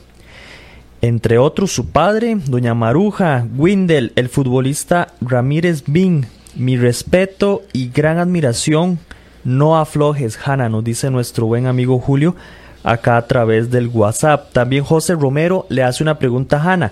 [1.02, 8.18] entre otros su padre, doña Maruja, Windel, el futbolista Ramírez Bin, mi respeto y gran
[8.18, 9.00] admiración.
[9.44, 12.36] No aflojes, Hanna, nos dice nuestro buen amigo Julio
[12.84, 14.52] acá a través del WhatsApp.
[14.52, 16.92] También José Romero le hace una pregunta a Hanna.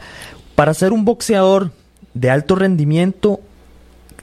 [0.56, 1.72] Para ser un boxeador
[2.14, 3.42] de alto rendimiento,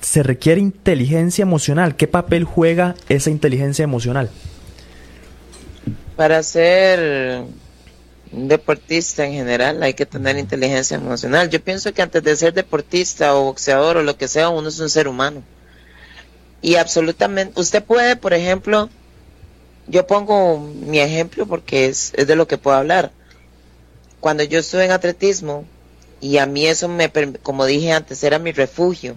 [0.00, 1.96] se requiere inteligencia emocional.
[1.96, 4.30] ¿Qué papel juega esa inteligencia emocional?
[6.16, 7.44] Para ser
[8.32, 11.50] un deportista en general hay que tener inteligencia emocional.
[11.50, 14.80] Yo pienso que antes de ser deportista o boxeador o lo que sea, uno es
[14.80, 15.42] un ser humano.
[16.62, 18.88] Y absolutamente, usted puede, por ejemplo,
[19.86, 23.12] yo pongo mi ejemplo porque es, es de lo que puedo hablar.
[24.20, 25.66] Cuando yo estuve en atletismo,
[26.20, 27.10] y a mí eso me,
[27.42, 29.16] como dije antes, era mi refugio,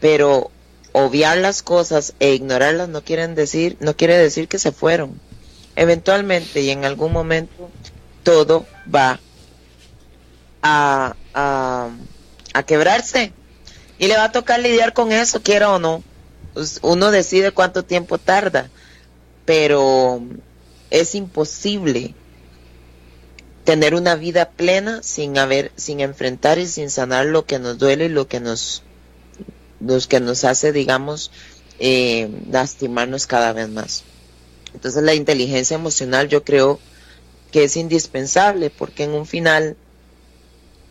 [0.00, 0.50] pero
[0.92, 5.20] obviar las cosas e ignorarlas no quieren decir, no quiere decir que se fueron.
[5.74, 7.68] Eventualmente y en algún momento
[8.24, 9.20] todo va
[10.62, 13.32] a, a, quebrarse
[13.98, 16.02] y le va a tocar lidiar con eso, quiera o no.
[16.54, 18.70] Pues, uno decide cuánto tiempo tarda,
[19.44, 20.22] pero
[20.90, 22.14] es imposible
[23.64, 28.06] tener una vida plena sin haber, sin enfrentar y sin sanar lo que nos duele
[28.06, 28.82] y lo que nos,
[29.80, 31.30] los que nos hace, digamos,
[31.78, 34.04] eh, lastimarnos cada vez más.
[34.74, 36.78] Entonces la inteligencia emocional yo creo
[37.54, 39.76] que es indispensable porque en un final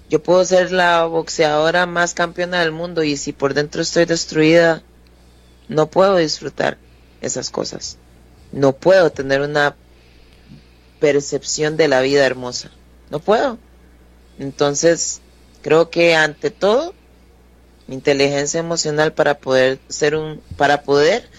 [0.10, 4.82] yo puedo ser la boxeadora más campeona del mundo y si por dentro estoy destruida,
[5.68, 6.78] no puedo disfrutar
[7.20, 7.98] esas cosas.
[8.54, 9.76] No puedo tener una
[11.02, 12.72] percepción de la vida hermosa.
[13.10, 13.58] No puedo.
[14.40, 15.20] Entonces,
[15.64, 16.94] creo que ante todo,
[17.90, 21.30] inteligencia emocional para poder ser un, para poder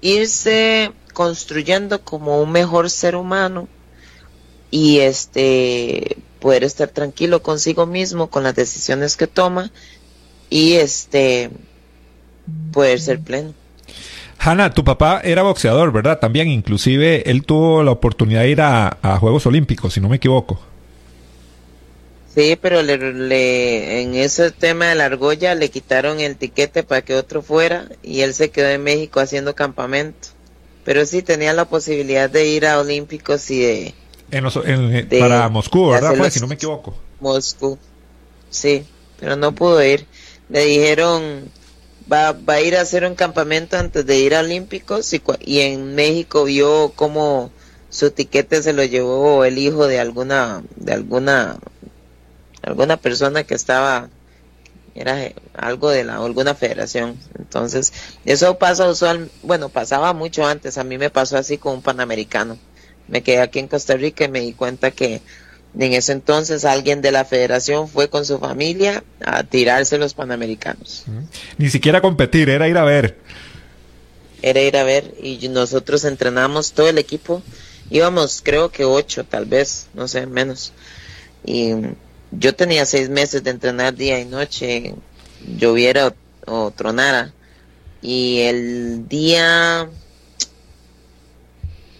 [0.00, 3.68] irse construyendo como un mejor ser humano
[4.76, 9.72] y este poder estar tranquilo consigo mismo con las decisiones que toma
[10.50, 11.48] y este
[12.72, 13.54] poder ser pleno.
[14.38, 16.18] Hanna, tu papá era boxeador, ¿verdad?
[16.18, 20.60] También, inclusive, él tuvo la oportunidad de ir a, Juegos Olímpicos, si no me equivoco.
[22.34, 27.14] Sí, pero le, en ese tema de la argolla le quitaron el tiquete para que
[27.14, 30.28] otro fuera y él se quedó en México haciendo campamento.
[30.84, 33.94] Pero sí tenía la posibilidad de ir a Olímpicos y de...
[34.30, 36.30] para Moscú, ¿verdad?
[36.30, 36.94] si no me equivoco.
[37.20, 37.78] Moscú,
[38.50, 38.84] sí,
[39.18, 40.06] pero no pudo ir.
[40.48, 41.50] Le dijeron
[42.10, 45.60] va, va a ir a hacer un campamento antes de ir a Olímpicos y, y
[45.60, 47.50] en México vio cómo
[47.90, 51.58] su tiquete se lo llevó el hijo de alguna de alguna
[52.62, 54.08] alguna persona que estaba
[54.94, 57.92] era algo de la alguna federación entonces
[58.24, 62.58] eso pasa usual bueno pasaba mucho antes a mí me pasó así con un panamericano
[63.08, 65.20] me quedé aquí en Costa Rica y me di cuenta que
[65.78, 71.04] en ese entonces alguien de la federación fue con su familia a tirarse los panamericanos.
[71.58, 73.18] Ni siquiera competir, era ir a ver.
[74.42, 77.42] Era ir a ver y nosotros entrenamos todo el equipo.
[77.90, 80.72] Íbamos creo que ocho, tal vez, no sé, menos.
[81.44, 81.72] Y
[82.32, 84.94] yo tenía seis meses de entrenar día y noche,
[85.58, 86.14] lloviera
[86.46, 87.32] o tronara.
[88.02, 89.88] Y el día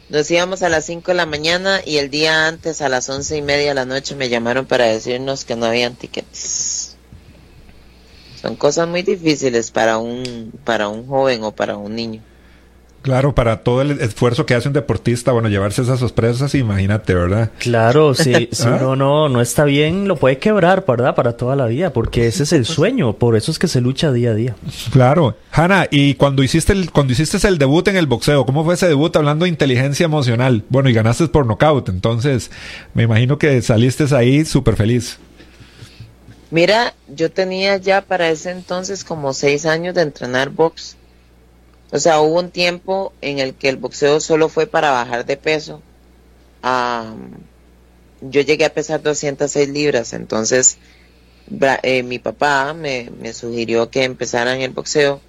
[0.09, 3.37] nos íbamos a las 5 de la mañana y el día antes a las once
[3.37, 6.97] y media de la noche me llamaron para decirnos que no habían tickets.
[8.41, 12.23] Son cosas muy difíciles para un, para un joven o para un niño.
[13.07, 17.53] Claro, para todo el esfuerzo que hace un deportista, bueno, llevarse esas sorpresas, imagínate, ¿verdad?
[17.61, 18.79] Claro, si, si ¿Ah?
[18.81, 21.15] uno no, no está bien, lo puede quebrar, ¿verdad?
[21.15, 24.11] Para toda la vida, porque ese es el sueño, por eso es que se lucha
[24.11, 24.57] día a día.
[24.91, 25.37] Claro.
[25.53, 28.89] Hanna, y cuando hiciste el, cuando hiciste el debut en el boxeo, ¿cómo fue ese
[28.89, 30.65] debut hablando de inteligencia emocional?
[30.69, 32.51] Bueno, y ganaste por nocaut, entonces
[32.93, 35.21] me imagino que saliste ahí súper feliz.
[36.51, 40.97] Mira, yo tenía ya para ese entonces como seis años de entrenar box
[41.91, 45.37] o sea, hubo un tiempo en el que el boxeo solo fue para bajar de
[45.37, 45.83] peso.
[48.21, 50.79] yo llegué a pesar 206 libras, entonces
[51.83, 55.21] eh, mi papá me, me, sugirió que empezara en el boxeo,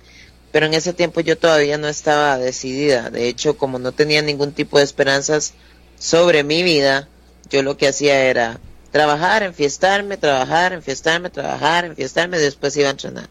[0.52, 3.10] pero en ese tiempo yo todavía no estaba decidida.
[3.12, 5.54] De hecho, como no tenía ningún tipo de esperanzas
[6.00, 7.08] sobre mi vida,
[7.50, 8.60] yo lo que hacía era
[8.92, 13.30] trabajar, enfiestarme, trabajar, enfiestarme, trabajar, enfiestarme, después iba a entrenar.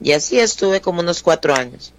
[0.00, 1.92] Y así estuve como unos cuatro años.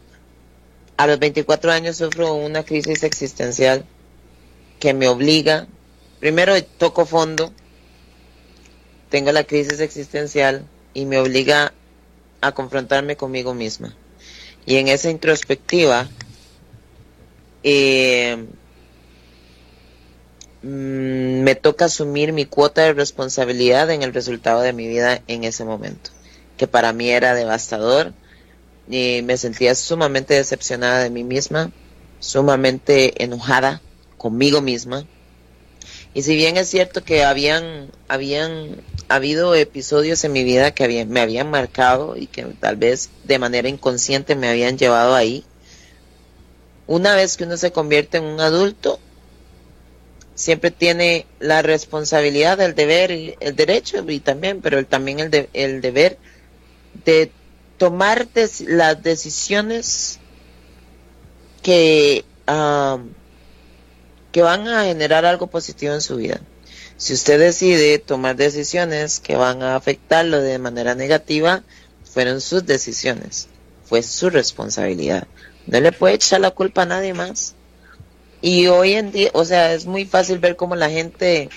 [0.97, 3.85] A los 24 años sufro una crisis existencial
[4.79, 5.67] que me obliga,
[6.19, 7.53] primero toco fondo,
[9.09, 10.65] tengo la crisis existencial
[10.95, 11.71] y me obliga
[12.41, 13.95] a confrontarme conmigo misma.
[14.65, 16.09] Y en esa introspectiva,
[17.63, 18.47] eh,
[20.63, 25.43] mm, me toca asumir mi cuota de responsabilidad en el resultado de mi vida en
[25.43, 26.09] ese momento,
[26.57, 28.13] que para mí era devastador,
[28.89, 31.71] y me sentía sumamente decepcionada de mí misma,
[32.19, 33.81] sumamente enojada
[34.17, 35.05] conmigo misma.
[36.13, 41.05] Y si bien es cierto que habían, habían ha habido episodios en mi vida que
[41.05, 45.45] me habían marcado y que tal vez de manera inconsciente me habían llevado ahí.
[46.87, 48.99] Una vez que uno se convierte en un adulto,
[50.35, 56.17] siempre tiene la responsabilidad, el deber, el derecho y también, pero también el, el deber
[57.05, 57.31] de
[57.77, 58.27] tomar
[58.65, 60.19] las decisiones
[61.61, 62.25] que,
[64.31, 66.41] que van a generar algo positivo en su vida.
[66.97, 71.63] Si usted decide tomar decisiones que van a afectarlo de manera negativa,
[72.03, 73.49] fueron sus decisiones,
[73.85, 75.27] fue su responsabilidad.
[75.67, 77.53] No le puede echar la culpa a nadie más.
[78.41, 81.49] Y hoy en día, o sea, es muy fácil ver cómo la gente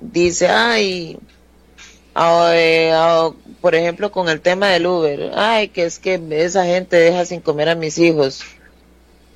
[0.00, 1.18] dice, ay,
[2.16, 6.64] ah, eh, ah, por ejemplo, con el tema del Uber, ay, que es que esa
[6.64, 8.42] gente deja sin comer a mis hijos.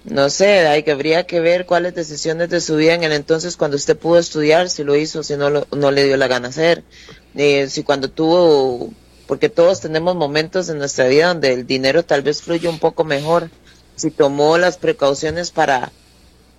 [0.05, 3.57] No sé, hay que habría que ver cuáles decisiones de su vida en el entonces
[3.57, 6.83] cuando usted pudo estudiar, si lo hizo, si no, no le dio la gana hacer,
[7.35, 8.91] eh, si cuando tuvo,
[9.27, 13.05] porque todos tenemos momentos en nuestra vida donde el dinero tal vez fluye un poco
[13.05, 13.51] mejor,
[13.97, 15.93] si tomó las precauciones para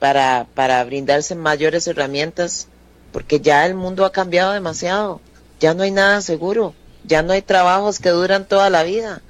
[0.01, 2.67] para, para brindarse mayores herramientas,
[3.11, 5.21] porque ya el mundo ha cambiado demasiado,
[5.61, 6.73] ya no hay nada seguro,
[7.05, 9.21] ya no hay trabajos que duran toda la vida,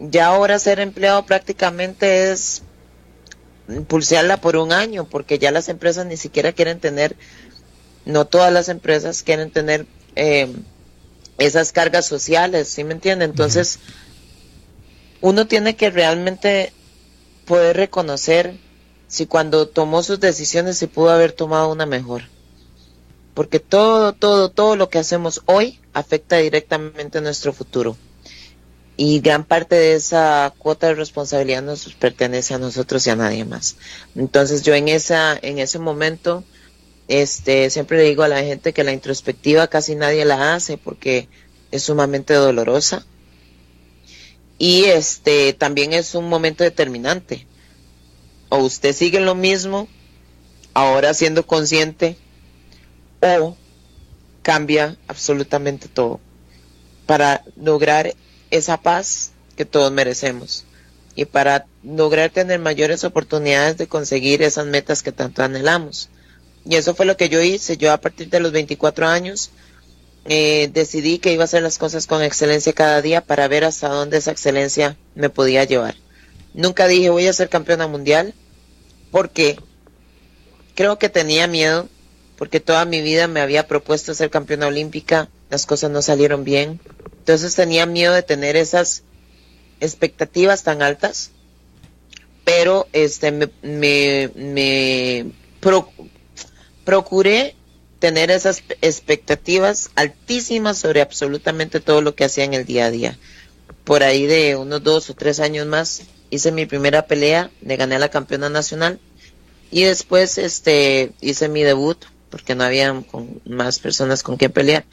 [0.00, 2.62] ya ahora ser empleado prácticamente es
[3.88, 7.16] pulsearla por un año, porque ya las empresas ni siquiera quieren tener,
[8.04, 9.86] no todas las empresas quieren tener
[10.16, 10.52] eh,
[11.38, 13.24] esas cargas sociales, ¿sí me entiende?
[13.24, 13.78] Entonces,
[15.20, 16.72] uno tiene que realmente
[17.46, 18.56] poder reconocer
[19.06, 22.22] si cuando tomó sus decisiones se pudo haber tomado una mejor.
[23.36, 27.96] Porque todo, todo, todo lo que hacemos hoy afecta directamente a nuestro futuro.
[28.96, 33.44] Y gran parte de esa cuota de responsabilidad nos pertenece a nosotros y a nadie
[33.44, 33.76] más.
[34.16, 36.42] Entonces yo en esa, en ese momento,
[37.08, 41.28] este, siempre le digo a la gente que la introspectiva casi nadie la hace porque
[41.70, 43.04] es sumamente dolorosa.
[44.58, 47.46] Y este, también es un momento determinante
[48.48, 49.88] o usted sigue lo mismo,
[50.74, 52.16] ahora siendo consciente,
[53.22, 53.56] o
[54.42, 56.20] cambia absolutamente todo
[57.06, 58.14] para lograr
[58.50, 60.64] esa paz que todos merecemos
[61.14, 66.10] y para lograr tener mayores oportunidades de conseguir esas metas que tanto anhelamos.
[66.68, 67.76] Y eso fue lo que yo hice.
[67.76, 69.50] Yo a partir de los 24 años
[70.26, 73.88] eh, decidí que iba a hacer las cosas con excelencia cada día para ver hasta
[73.88, 75.94] dónde esa excelencia me podía llevar.
[76.52, 78.34] Nunca dije voy a ser campeona mundial,
[79.10, 79.58] porque
[80.74, 81.88] creo que tenía miedo,
[82.36, 86.80] porque toda mi vida me había propuesto ser campeona olímpica, las cosas no salieron bien,
[87.18, 89.02] entonces tenía miedo de tener esas
[89.80, 91.30] expectativas tan altas,
[92.44, 93.50] pero este me,
[94.34, 95.26] me,
[96.84, 97.56] procuré
[97.98, 103.18] tener esas expectativas altísimas sobre absolutamente todo lo que hacía en el día a día.
[103.84, 107.96] Por ahí de unos dos o tres años más hice mi primera pelea, le gané
[107.96, 109.00] a la campeona nacional
[109.70, 112.94] y después este hice mi debut porque no había
[113.44, 114.84] más personas con quien pelear.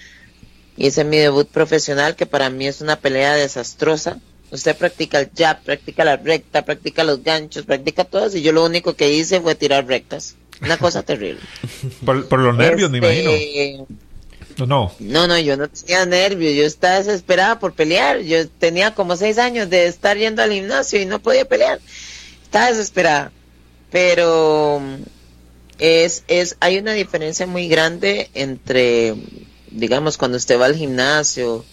[0.77, 4.19] Hice mi debut profesional que para mí es una pelea desastrosa.
[4.51, 8.63] Usted practica el jab, practica la recta, practica los ganchos, practica todas y yo lo
[8.65, 10.35] único que hice fue tirar rectas.
[10.61, 11.41] Una cosa terrible.
[12.05, 13.31] por, los nervios, me imagino.
[13.31, 13.85] Este,
[14.57, 14.91] no, no.
[14.99, 18.19] No, yo no tenía nervios, yo estaba desesperada por pelear.
[18.21, 21.79] Yo tenía como seis años de estar yendo al gimnasio y no podía pelear.
[22.43, 23.31] Estaba desesperada.
[23.91, 24.81] Pero
[25.83, 29.15] es, es, hay una diferencia muy grande entre,
[29.69, 31.65] digamos, cuando usted va al gimnasio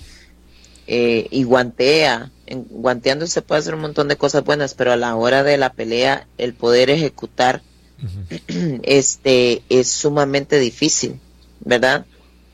[0.88, 2.32] eh, y guantea.
[2.46, 5.56] En, guanteando se puede hacer un montón de cosas buenas, pero a la hora de
[5.58, 7.62] la pelea, el poder ejecutar
[8.82, 11.20] este es sumamente difícil,
[11.60, 12.04] ¿verdad?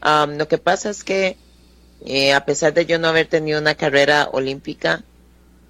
[0.02, 1.36] lo que pasa es que
[2.04, 5.04] eh, a pesar de yo no haber tenido una carrera olímpica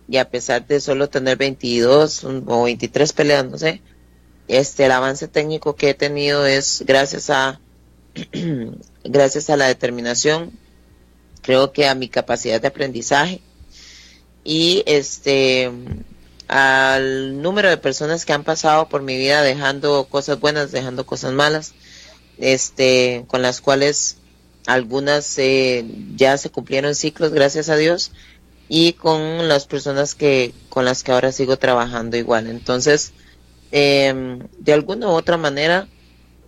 [0.09, 3.81] y a pesar de solo tener 22 o 23 peleas, no sé,
[4.49, 7.61] este, el avance técnico que he tenido es gracias a,
[9.05, 10.53] gracias a la determinación,
[11.43, 13.41] creo que a mi capacidad de aprendizaje
[14.45, 15.71] y este,
[16.49, 21.33] al número de personas que han pasado por mi vida dejando cosas buenas, dejando cosas
[21.33, 21.75] malas,
[22.39, 24.19] este, con las cuales
[24.67, 25.85] algunas eh,
[26.17, 28.13] ya se cumplieron ciclos, gracias a Dios,
[28.69, 32.49] y con las personas que con las que ahora sigo trabajando igual.
[32.49, 33.13] Entonces,
[33.71, 35.89] em, de alguna u otra manera,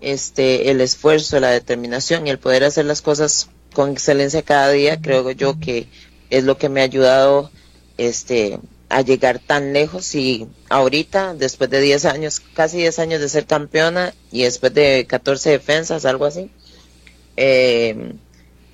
[0.00, 5.00] este, el esfuerzo, la determinación y el poder hacer las cosas con excelencia cada día,
[5.00, 5.88] creo yo que
[6.30, 7.50] es lo que me ha ayudado,
[7.96, 13.28] este, a llegar tan lejos y ahorita, después de 10 años, casi 10 años de
[13.28, 16.50] ser campeona y después de 14 defensas, algo así,
[17.36, 18.14] eh,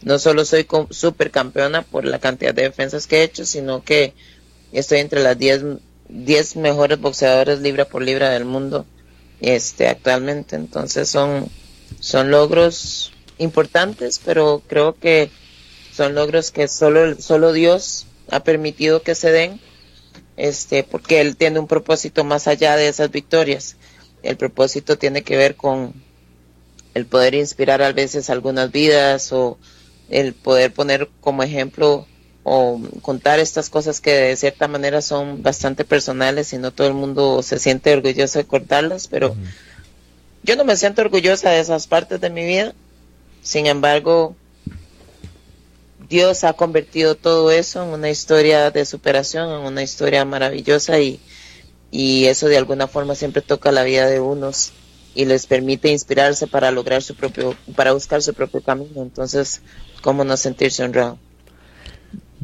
[0.02, 4.14] no solo soy supercampeona por la cantidad de defensas que he hecho, sino que
[4.72, 5.62] estoy entre las 10
[6.08, 8.86] 10 mejores boxeadores libra por libra del mundo
[9.40, 10.56] este actualmente.
[10.56, 11.48] Entonces son
[12.00, 15.30] son logros importantes pero creo que
[15.92, 19.60] son logros que solo solo Dios ha permitido que se den
[20.36, 23.76] este porque él tiene un propósito más allá de esas victorias.
[24.22, 25.94] El propósito tiene que ver con
[26.94, 29.58] el poder inspirar a veces algunas vidas o
[30.08, 32.06] el poder poner como ejemplo
[32.44, 36.94] o contar estas cosas que de cierta manera son bastante personales y no todo el
[36.94, 39.34] mundo se siente orgulloso de cortarlas, pero
[40.42, 42.74] yo no me siento orgullosa de esas partes de mi vida.
[43.42, 44.36] Sin embargo,
[46.06, 51.20] Dios ha convertido todo eso en una historia de superación, en una historia maravillosa y,
[51.90, 54.72] y eso de alguna forma siempre toca la vida de unos
[55.14, 59.00] y les permite inspirarse para lograr su propio, para buscar su propio camino.
[59.00, 59.62] Entonces,
[60.02, 61.18] ¿cómo no sentirse honrado?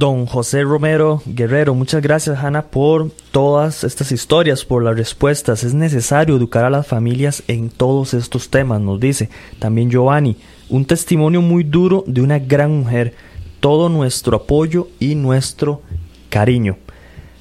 [0.01, 5.63] Don José Romero Guerrero, muchas gracias Hanna por todas estas historias, por las respuestas.
[5.63, 9.29] Es necesario educar a las familias en todos estos temas, nos dice.
[9.59, 10.39] También Giovanni,
[10.71, 13.13] un testimonio muy duro de una gran mujer.
[13.61, 15.83] Todo nuestro apoyo y nuestro
[16.31, 16.79] cariño.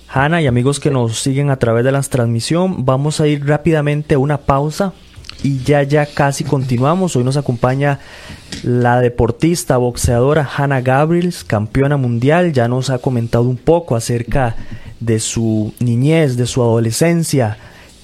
[0.10, 4.16] Hanna y amigos que nos siguen a través de la transmisión, vamos a ir rápidamente
[4.16, 4.92] a una pausa
[5.44, 7.16] y ya ya casi continuamos.
[7.16, 8.00] Hoy nos acompaña
[8.64, 14.56] la deportista boxeadora Hannah Gabriels, campeona mundial, ya nos ha comentado un poco acerca
[15.00, 17.58] de su niñez, de su adolescencia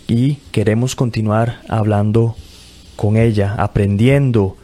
[0.07, 2.36] y queremos continuar hablando
[2.95, 4.55] con ella, aprendiendo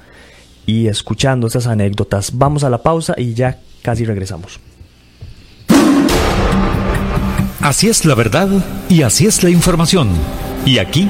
[0.65, 2.37] y escuchando esas anécdotas.
[2.37, 4.59] Vamos a la pausa y ya casi regresamos.
[7.61, 8.49] Así es la verdad
[8.89, 10.09] y así es la información.
[10.65, 11.09] Y aquí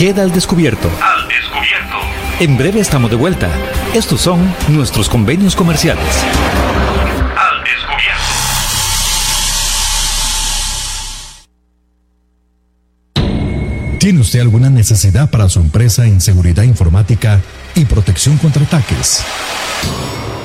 [0.00, 0.88] queda al descubierto.
[1.02, 1.96] Al descubierto.
[2.40, 3.50] En breve estamos de vuelta.
[3.92, 6.02] Estos son nuestros convenios comerciales.
[7.36, 7.62] Al
[13.12, 13.98] descubierto.
[13.98, 17.42] ¿Tiene usted alguna necesidad para su empresa en seguridad informática
[17.74, 19.22] y protección contra ataques?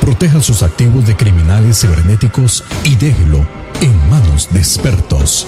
[0.01, 3.47] Proteja sus activos de criminales cibernéticos y déjelo
[3.79, 5.47] en manos de expertos.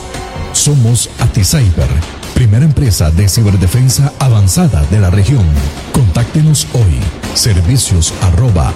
[0.53, 1.89] Somos AtiCyber
[2.37, 5.43] primera empresa de ciberdefensa avanzada de la región.
[5.91, 6.99] Contáctenos hoy.
[7.33, 8.75] Servicios arroba.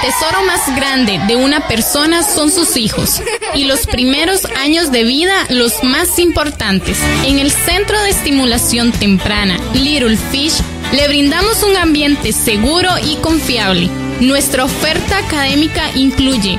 [0.00, 3.20] Tesoro más grande de una persona son sus hijos
[3.54, 6.98] y los primeros años de vida los más importantes.
[7.24, 10.60] En el Centro de Estimulación Temprana Little Fish
[10.92, 13.88] le brindamos un ambiente seguro y confiable.
[14.20, 16.58] Nuestra oferta académica incluye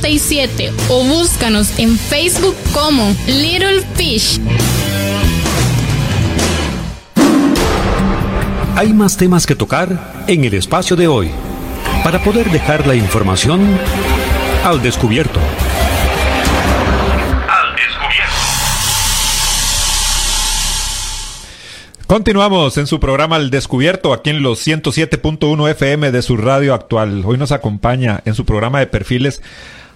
[0.00, 4.40] 2520-0587 o búscanos en Facebook como Little Fish.
[8.76, 11.30] Hay más temas que tocar en el espacio de hoy
[12.02, 13.60] para poder dejar la información
[14.64, 15.38] al descubierto.
[17.48, 18.34] Al descubierto.
[22.06, 27.22] Continuamos en su programa Al Descubierto, aquí en los 107.1 FM de su radio actual.
[27.24, 29.40] Hoy nos acompaña en su programa de perfiles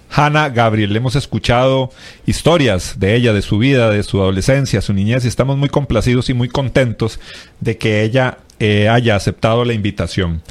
[0.09, 0.95] Hannah Gabriel.
[0.95, 1.91] Hemos escuchado
[2.25, 6.29] historias de ella, de su vida, de su adolescencia, su niñez, y estamos muy complacidos
[6.29, 7.19] y muy contentos
[7.59, 10.41] de que ella eh, haya aceptado la invitación.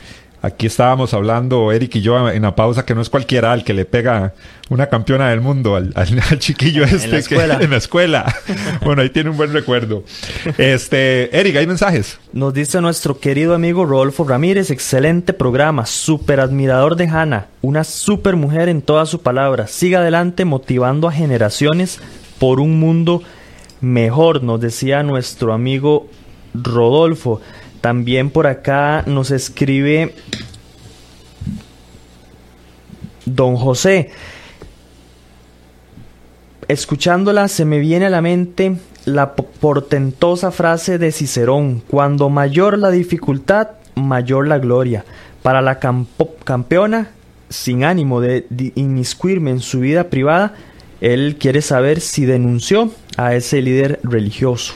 [0.41, 3.75] Aquí estábamos hablando, Eric y yo, en la pausa, que no es cualquiera al que
[3.75, 4.35] le pega
[4.69, 5.93] una campeona del mundo al,
[6.39, 7.59] chiquillo este en la escuela.
[7.61, 8.37] en la escuela.
[8.85, 10.05] bueno, ahí tiene un buen recuerdo.
[10.57, 12.19] Este, Eric, ¿hay mensajes?
[12.33, 18.37] Nos dice nuestro querido amigo Rodolfo Ramírez, excelente programa, súper admirador de Hanna, una súper
[18.37, 19.67] mujer en toda su palabra.
[19.67, 22.01] Siga adelante motivando a generaciones
[22.39, 23.23] por un mundo
[23.81, 26.09] mejor, nos decía nuestro amigo
[26.55, 27.41] Rodolfo.
[27.81, 30.15] También por acá nos escribe
[33.25, 34.11] Don José.
[36.67, 42.91] Escuchándola se me viene a la mente la portentosa frase de Cicerón, cuando mayor la
[42.91, 45.05] dificultad, mayor la gloria.
[45.43, 47.11] Para la campeona,
[47.49, 50.55] sin ánimo de inmiscuirme en su vida privada,
[51.01, 54.75] él quiere saber si denunció a ese líder religioso.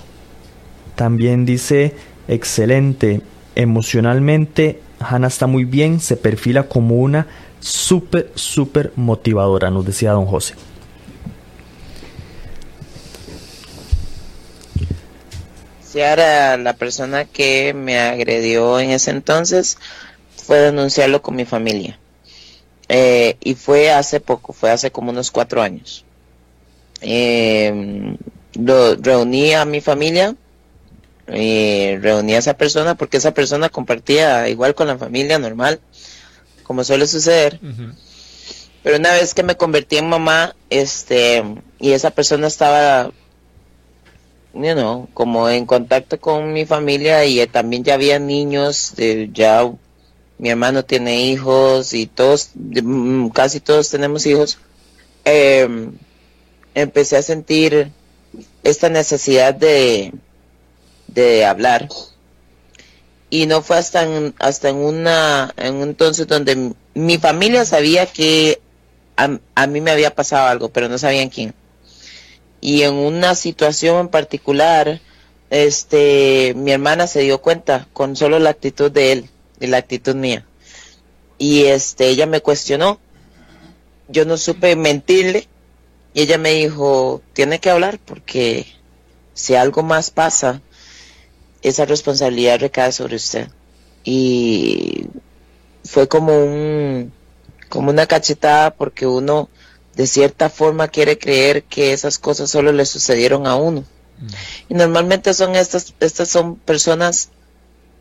[0.95, 1.95] También dice
[2.29, 3.21] excelente
[3.55, 4.81] emocionalmente.
[5.01, 7.27] Hannah está muy bien, se perfila como una
[7.61, 10.55] súper, súper motivadora, nos decía don José.
[15.85, 19.77] Si ahora la persona que me agredió en ese entonces
[20.37, 21.99] fue denunciarlo con mi familia.
[22.89, 26.05] Eh, y fue hace poco, fue hace como unos cuatro años.
[27.01, 28.17] Eh,
[28.55, 30.35] lo, reuní a mi familia
[31.29, 35.81] eh, reuní a esa persona porque esa persona compartía igual con la familia normal,
[36.63, 37.61] como suele suceder.
[38.83, 41.45] Pero una vez que me convertí en mamá, este,
[41.79, 43.13] y esa persona estaba,
[44.55, 49.71] you know, como en contacto con mi familia y también ya había niños, de, ya
[50.39, 54.59] mi hermano tiene hijos y todos, mm, casi todos tenemos hijos.
[55.25, 55.93] Em,
[56.75, 57.93] empecé a sentir
[58.65, 60.13] esta necesidad de,
[61.15, 61.89] de hablar.
[63.31, 68.07] Y no fue hasta en, hasta en una, en un entonces donde mi familia sabía
[68.07, 68.61] que
[69.17, 71.55] a, mí me había pasado algo, pero no sabían quién.
[72.61, 75.01] Y en una situación en particular,
[75.51, 80.15] este, mi hermana se dio cuenta con solo la actitud de él y la actitud
[80.15, 80.47] mía.
[81.39, 82.99] Y este, ella me cuestionó.
[84.09, 85.49] Yo no supe mentirle
[86.15, 88.67] y ella me dijo, tiene que hablar porque
[89.35, 90.61] si algo más pasa,
[91.63, 93.49] esa responsabilidad recae sobre usted.
[94.05, 95.07] Y
[95.85, 97.13] fue como un
[97.69, 99.49] como una cachetada porque uno
[99.95, 103.85] de cierta forma quiere creer que esas cosas solo le sucedieron a uno.
[104.19, 104.27] Mm.
[104.69, 107.31] Y normalmente son estas estas son personas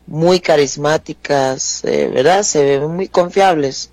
[0.06, 2.42] muy carismáticas, eh, ¿verdad?
[2.42, 3.90] Se ven muy confiables.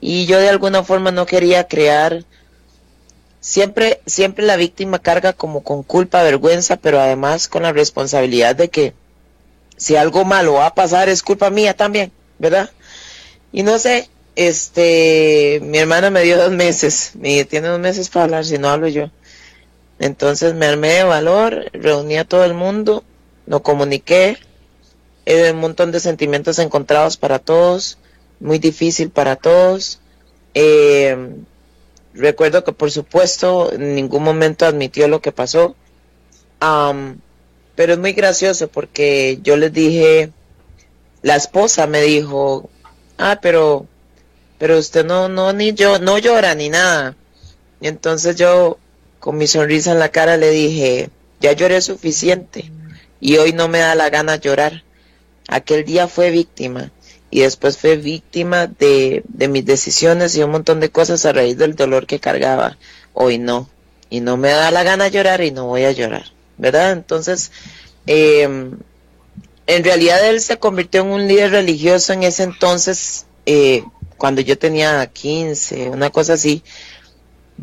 [0.00, 2.24] Y yo de alguna forma no quería crear
[3.40, 8.68] siempre, siempre la víctima carga como con culpa, vergüenza, pero además con la responsabilidad de
[8.68, 8.94] que
[9.76, 12.70] si algo malo va a pasar es culpa mía también, ¿verdad?
[13.52, 18.24] Y no sé, este, mi hermana me dio dos meses, me tiene dos meses para
[18.24, 19.10] hablar, si no hablo yo.
[19.98, 23.04] Entonces me armé de valor, reuní a todo el mundo,
[23.46, 24.38] lo comuniqué,
[25.26, 27.98] un montón de sentimientos encontrados para todos,
[28.38, 30.00] muy difícil para todos.
[30.54, 31.16] Eh,
[32.14, 35.76] recuerdo que por supuesto en ningún momento admitió lo que pasó.
[36.60, 40.32] pero es muy gracioso porque yo les dije,
[41.22, 42.68] la esposa me dijo,
[43.18, 43.86] ah, pero
[44.58, 47.16] pero usted no, no, ni yo, no llora ni nada.
[47.80, 48.78] Y entonces yo,
[49.18, 51.08] con mi sonrisa en la cara, le dije,
[51.40, 52.70] ya lloré suficiente
[53.20, 54.84] y hoy no me da la gana llorar.
[55.48, 56.92] Aquel día fue víctima
[57.30, 61.76] y después fue víctima de, mis decisiones y un montón de cosas a raíz del
[61.76, 62.76] dolor que cargaba.
[63.14, 63.68] Hoy no.
[64.08, 66.24] Y no me da la gana llorar y no voy a llorar.
[66.58, 66.92] ¿Verdad?
[66.92, 67.52] Entonces,
[68.06, 68.42] eh,
[69.66, 73.84] en realidad él se convirtió en un líder religioso en ese entonces, eh,
[74.16, 76.64] cuando yo tenía 15, una cosa así.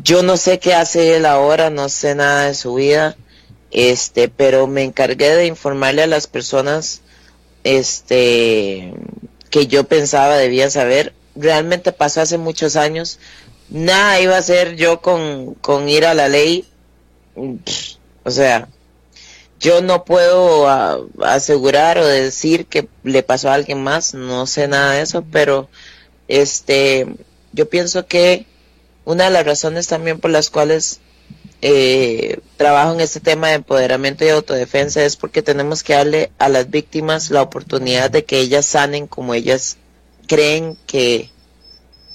[0.02, 3.16] Yo no sé qué hace él ahora, no sé nada de su vida,
[3.70, 7.02] este, pero me encargué de informarle a las personas,
[7.64, 8.94] este,
[9.50, 11.14] que yo pensaba debía saber.
[11.34, 13.18] Realmente pasó hace muchos años.
[13.68, 16.66] Nada iba a ser yo con, con ir a la ley.
[18.24, 18.68] O sea,
[19.60, 24.68] yo no puedo ah, asegurar o decir que le pasó a alguien más, no sé
[24.68, 25.68] nada de eso, pero
[26.28, 27.06] este,
[27.52, 28.46] yo pienso que
[29.04, 31.00] una de las razones también por las cuales
[31.60, 36.48] eh, trabajo en este tema de empoderamiento y autodefensa es porque tenemos que darle a
[36.48, 39.76] las víctimas la oportunidad de que ellas sanen como ellas
[40.28, 41.30] creen que,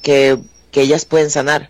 [0.01, 0.37] que,
[0.71, 1.69] que ellas pueden sanar.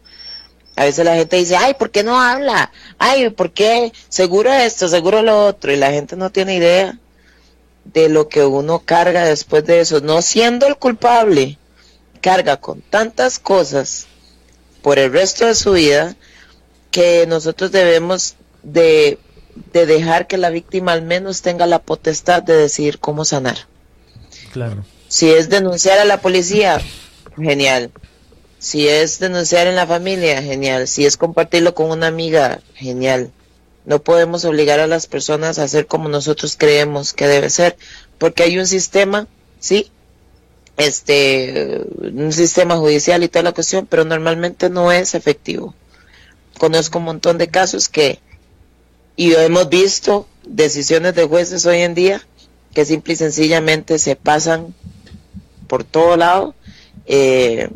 [0.75, 2.71] A veces la gente dice, ay, ¿por qué no habla?
[2.97, 3.91] Ay, ¿por qué?
[4.09, 5.71] Seguro esto, seguro lo otro.
[5.71, 6.97] Y la gente no tiene idea
[7.85, 10.01] de lo que uno carga después de eso.
[10.01, 11.59] No siendo el culpable,
[12.21, 14.07] carga con tantas cosas
[14.81, 16.15] por el resto de su vida
[16.93, 19.17] que nosotros debemos de,
[19.73, 23.57] de dejar que la víctima al menos tenga la potestad de decidir cómo sanar.
[24.51, 24.85] Claro.
[25.07, 26.79] Si es denunciar a la policía,
[27.35, 27.89] genial.
[28.59, 30.87] Si es denunciar en la familia, genial.
[30.87, 33.31] Si es compartirlo con una amiga, genial.
[33.85, 37.75] No podemos obligar a las personas a hacer como nosotros creemos que debe ser,
[38.19, 39.27] porque hay un sistema,
[39.59, 39.91] sí,
[40.77, 45.73] este, un sistema judicial y toda la cuestión, pero normalmente no es efectivo.
[46.57, 48.19] Conozco un montón de casos que,
[49.15, 52.21] y hemos visto decisiones de jueces hoy en día
[52.73, 54.73] que simple y sencillamente se pasan
[55.67, 56.55] por todo lado.
[57.05, 57.69] Eh,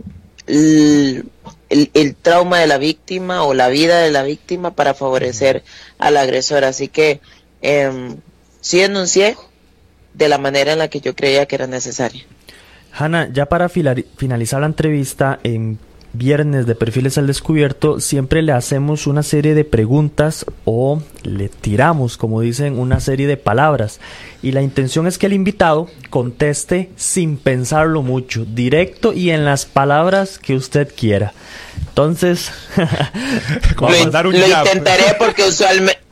[0.48, 1.30] el,
[1.70, 5.64] el, trauma de la víctima o la vida de la víctima para favorecer
[6.00, 6.64] al agresor.
[6.64, 7.22] Así que
[7.62, 8.16] eh,
[8.62, 9.36] sí denuncié
[10.14, 12.24] de la manera en la que yo creía que era necesaria.
[12.92, 15.78] Hanna, ya para finalizar la entrevista, en
[16.18, 22.18] viernes de Perfiles al Descubierto, siempre le hacemos una serie de preguntas o le tiramos,
[22.18, 23.99] como dicen, una serie de palabras.
[24.41, 29.65] Y la intención es que el invitado conteste sin pensarlo mucho, directo y en las
[29.65, 31.34] palabras que usted quiera.
[31.89, 32.51] Entonces,
[33.80, 36.07] lo, lo intentaré porque usualmente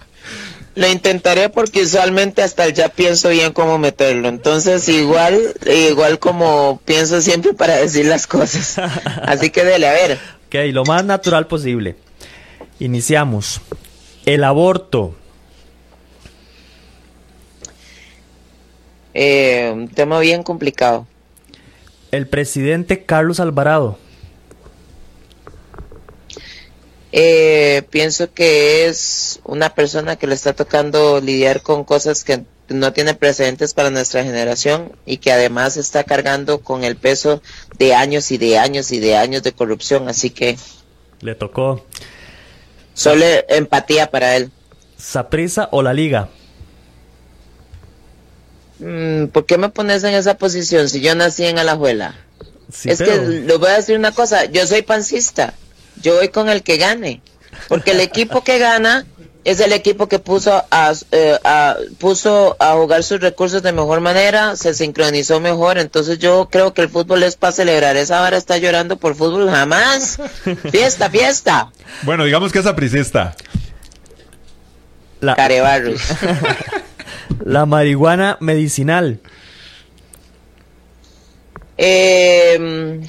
[0.75, 4.27] lo intentaré porque usualmente hasta ya pienso bien cómo meterlo.
[4.27, 8.77] Entonces, igual, igual como pienso siempre para decir las cosas.
[9.23, 10.19] Así que dele, a ver.
[10.47, 11.95] Ok, lo más natural posible.
[12.79, 13.61] Iniciamos.
[14.25, 15.15] El aborto.
[19.13, 21.07] Eh, un tema bien complicado.
[22.11, 23.97] El presidente Carlos Alvarado.
[27.17, 32.91] Eh, pienso que es una persona que le está tocando lidiar con cosas que no
[32.91, 37.41] tiene precedentes para nuestra generación y que además está cargando con el peso
[37.79, 40.57] de años y de años y de años de corrupción, así que
[41.21, 41.85] le tocó
[42.93, 44.51] solo empatía para él.
[44.97, 46.27] ¿Saprisa o la liga?
[48.79, 52.13] Mm, ¿Por qué me pones en esa posición si yo nací en Alajuela?
[52.83, 55.53] es que le voy a decir una cosa, yo soy pancista
[56.01, 57.21] yo voy con el que gane,
[57.67, 59.05] porque el equipo que gana
[59.45, 60.63] es el equipo que puso
[61.11, 66.49] eh, a, puso a jugar sus recursos de mejor manera, se sincronizó mejor, entonces yo
[66.51, 70.17] creo que el fútbol es para celebrar, esa hora está llorando por fútbol jamás,
[70.71, 71.71] fiesta, fiesta.
[72.01, 73.35] Bueno, digamos que es apricista.
[75.21, 75.35] La...
[77.43, 79.19] La marihuana medicinal.
[81.77, 83.01] Eh,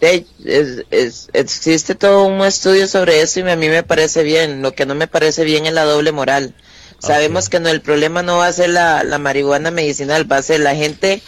[0.00, 4.62] es, existe todo un estudio sobre eso y a mí me parece bien.
[4.62, 6.54] Lo que no me parece bien es la doble moral.
[6.98, 10.42] Sabemos que no el problema no va a ser la, la, marihuana medicinal, va a
[10.42, 11.22] ser la gente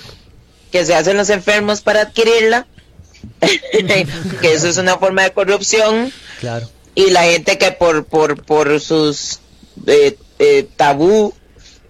[0.73, 2.67] que se hacen los enfermos para adquirirla,
[4.41, 6.13] que eso es una forma de corrupción.
[6.41, 6.69] Claro.
[6.95, 9.41] Y la gente que por, por, por sus
[9.87, 11.35] eh, eh, tabú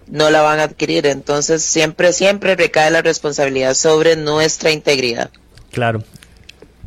[0.07, 1.07] no la van a adquirir.
[1.07, 5.29] Entonces siempre, siempre recae la responsabilidad sobre nuestra integridad.
[5.71, 6.03] Claro.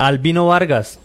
[0.06, 0.98] Albino Vargas.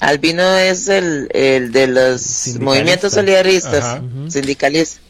[0.00, 5.00] Albino es el, el de los movimientos solidaristas, sindicalistas.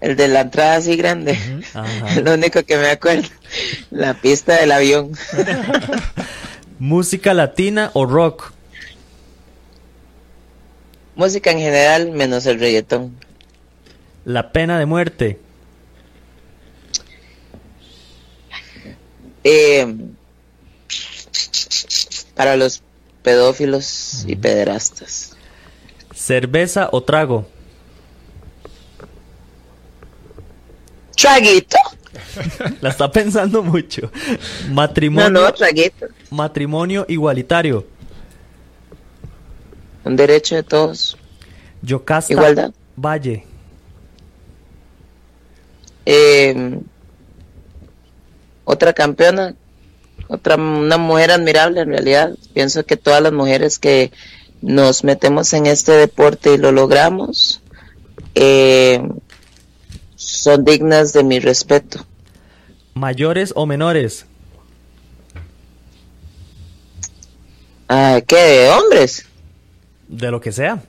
[0.00, 1.38] El de la entrada así grande.
[2.22, 3.28] Lo único que me acuerdo.
[3.90, 5.12] La pista del avión.
[6.78, 8.52] ¿Música latina o rock?
[11.14, 13.16] Música en general, menos el reggaetón.
[14.24, 15.40] La pena de muerte.
[19.42, 19.94] Eh,
[22.36, 22.82] para los
[23.22, 25.36] pedófilos y pederastas.
[26.14, 27.46] ¿Cerveza o trago?
[31.16, 31.78] Traguito.
[32.80, 34.10] La está pensando mucho.
[34.70, 35.30] Matrimonio.
[35.30, 36.06] No, no, traguito.
[36.30, 37.86] Matrimonio igualitario.
[40.04, 41.16] Un derecho de todos.
[41.82, 42.32] Yocasta.
[42.32, 42.72] Igualdad.
[42.96, 43.44] Valle.
[46.04, 46.78] Eh,
[48.64, 49.54] otra campeona,
[50.28, 52.34] otra una mujer admirable en realidad.
[52.54, 54.10] Pienso que todas las mujeres que
[54.62, 57.60] nos metemos en este deporte y lo logramos
[58.34, 59.00] eh,
[60.16, 62.04] son dignas de mi respeto.
[62.94, 64.26] ¿Mayores o menores?
[67.88, 68.36] Ah, ¿Qué?
[68.36, 69.26] ¿De hombres?
[70.08, 70.82] De lo que sea.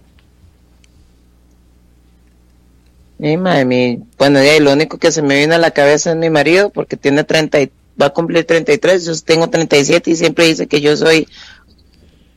[3.19, 6.11] Mi madre, mi, bueno, ya, y lo único que se me viene a la cabeza
[6.11, 7.71] es mi marido, porque tiene 30, y-
[8.01, 11.27] va a cumplir 33, yo tengo 37 y siempre dice que yo soy,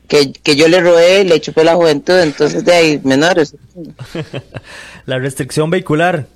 [0.08, 3.54] que, que yo le robé y le chupé la juventud, entonces de ahí, menores.
[5.06, 6.26] La restricción vehicular.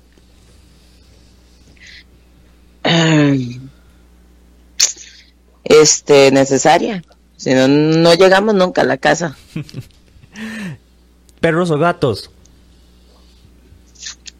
[5.63, 7.03] Este, necesaria.
[7.37, 9.35] Si no, no llegamos nunca a la casa.
[11.39, 12.31] Perros o gatos.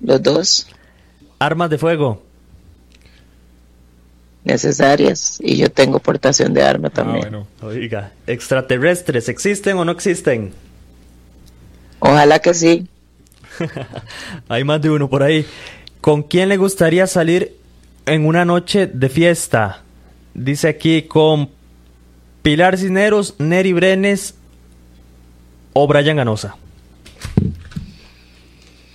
[0.01, 0.67] Los dos
[1.39, 2.23] Armas de fuego.
[4.45, 5.37] Necesarias.
[5.41, 7.21] Y yo tengo portación de arma Ah, también.
[7.21, 7.47] bueno.
[7.61, 10.53] Oiga, extraterrestres, ¿existen o no existen?
[11.99, 12.87] Ojalá que sí.
[14.47, 15.45] Hay más de uno por ahí.
[16.01, 17.55] ¿Con quién le gustaría salir
[18.05, 19.81] en una noche de fiesta?
[20.33, 21.49] Dice aquí con
[22.43, 24.35] Pilar Cisneros, Neri Brenes
[25.73, 26.55] o Brian Ganosa.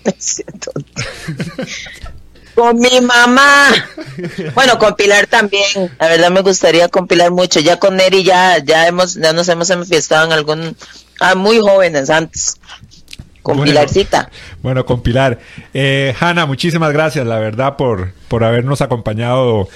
[2.55, 3.69] Con mi mamá.
[4.55, 5.65] Bueno, con Pilar también.
[5.99, 7.61] La verdad me gustaría con Pilar mucho.
[7.61, 10.77] Ya con Neri ya, ya hemos, ya nos hemos enfiestado en algún,
[11.21, 12.57] ah, muy jóvenes antes.
[13.43, 13.71] Con Bueno.
[13.71, 14.31] Pilarcita.
[14.63, 15.39] Bueno, con Pilar.
[15.73, 19.69] Eh, Hanna, muchísimas gracias, la verdad, por, por habernos acompañado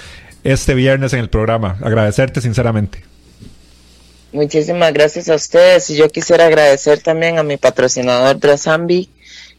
[0.43, 1.77] este viernes en el programa.
[1.81, 3.03] Agradecerte sinceramente.
[4.31, 5.89] Muchísimas gracias a ustedes.
[5.89, 9.09] Y yo quisiera agradecer también a mi patrocinador Drasambi,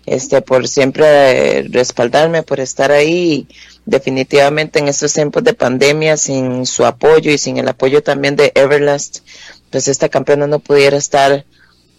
[0.06, 3.46] este, por siempre eh, respaldarme, por estar ahí.
[3.84, 8.52] Definitivamente en estos tiempos de pandemia, sin su apoyo y sin el apoyo también de
[8.54, 9.18] Everlast,
[9.70, 11.44] pues esta campeona no pudiera estar,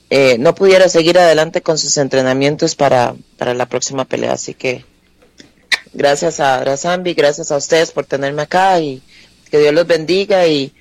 [0.09, 4.33] eh, no pudiera seguir adelante con sus entrenamientos para, para la próxima pelea.
[4.33, 4.83] Así que
[5.93, 9.01] gracias a Drasambi, gracias a ustedes por tenerme acá y
[9.49, 10.73] que Dios los bendiga y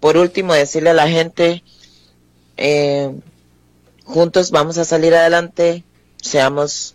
[0.00, 1.62] por último decirle a la gente
[2.56, 3.10] eh,
[4.04, 5.84] juntos vamos a salir adelante
[6.20, 6.94] seamos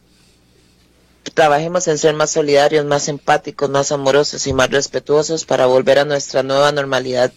[1.34, 6.05] trabajemos en ser más solidarios más empáticos más amorosos y más respetuosos para volver a
[6.05, 7.32] nuestra nueva normalidad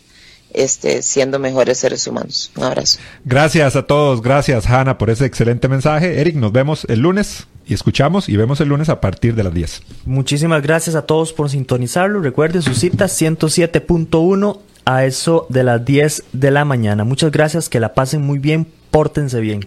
[0.53, 5.69] este siendo mejores seres humanos un abrazo Gracias a todos, gracias Hanna por ese excelente
[5.69, 6.21] mensaje.
[6.21, 9.53] Eric, nos vemos el lunes y escuchamos y vemos el lunes a partir de las
[9.53, 9.83] 10.
[10.05, 12.21] Muchísimas gracias a todos por sintonizarlo.
[12.21, 17.05] Recuerden su cita 107.1 a eso de las 10 de la mañana.
[17.05, 19.67] Muchas gracias, que la pasen muy bien, pórtense bien.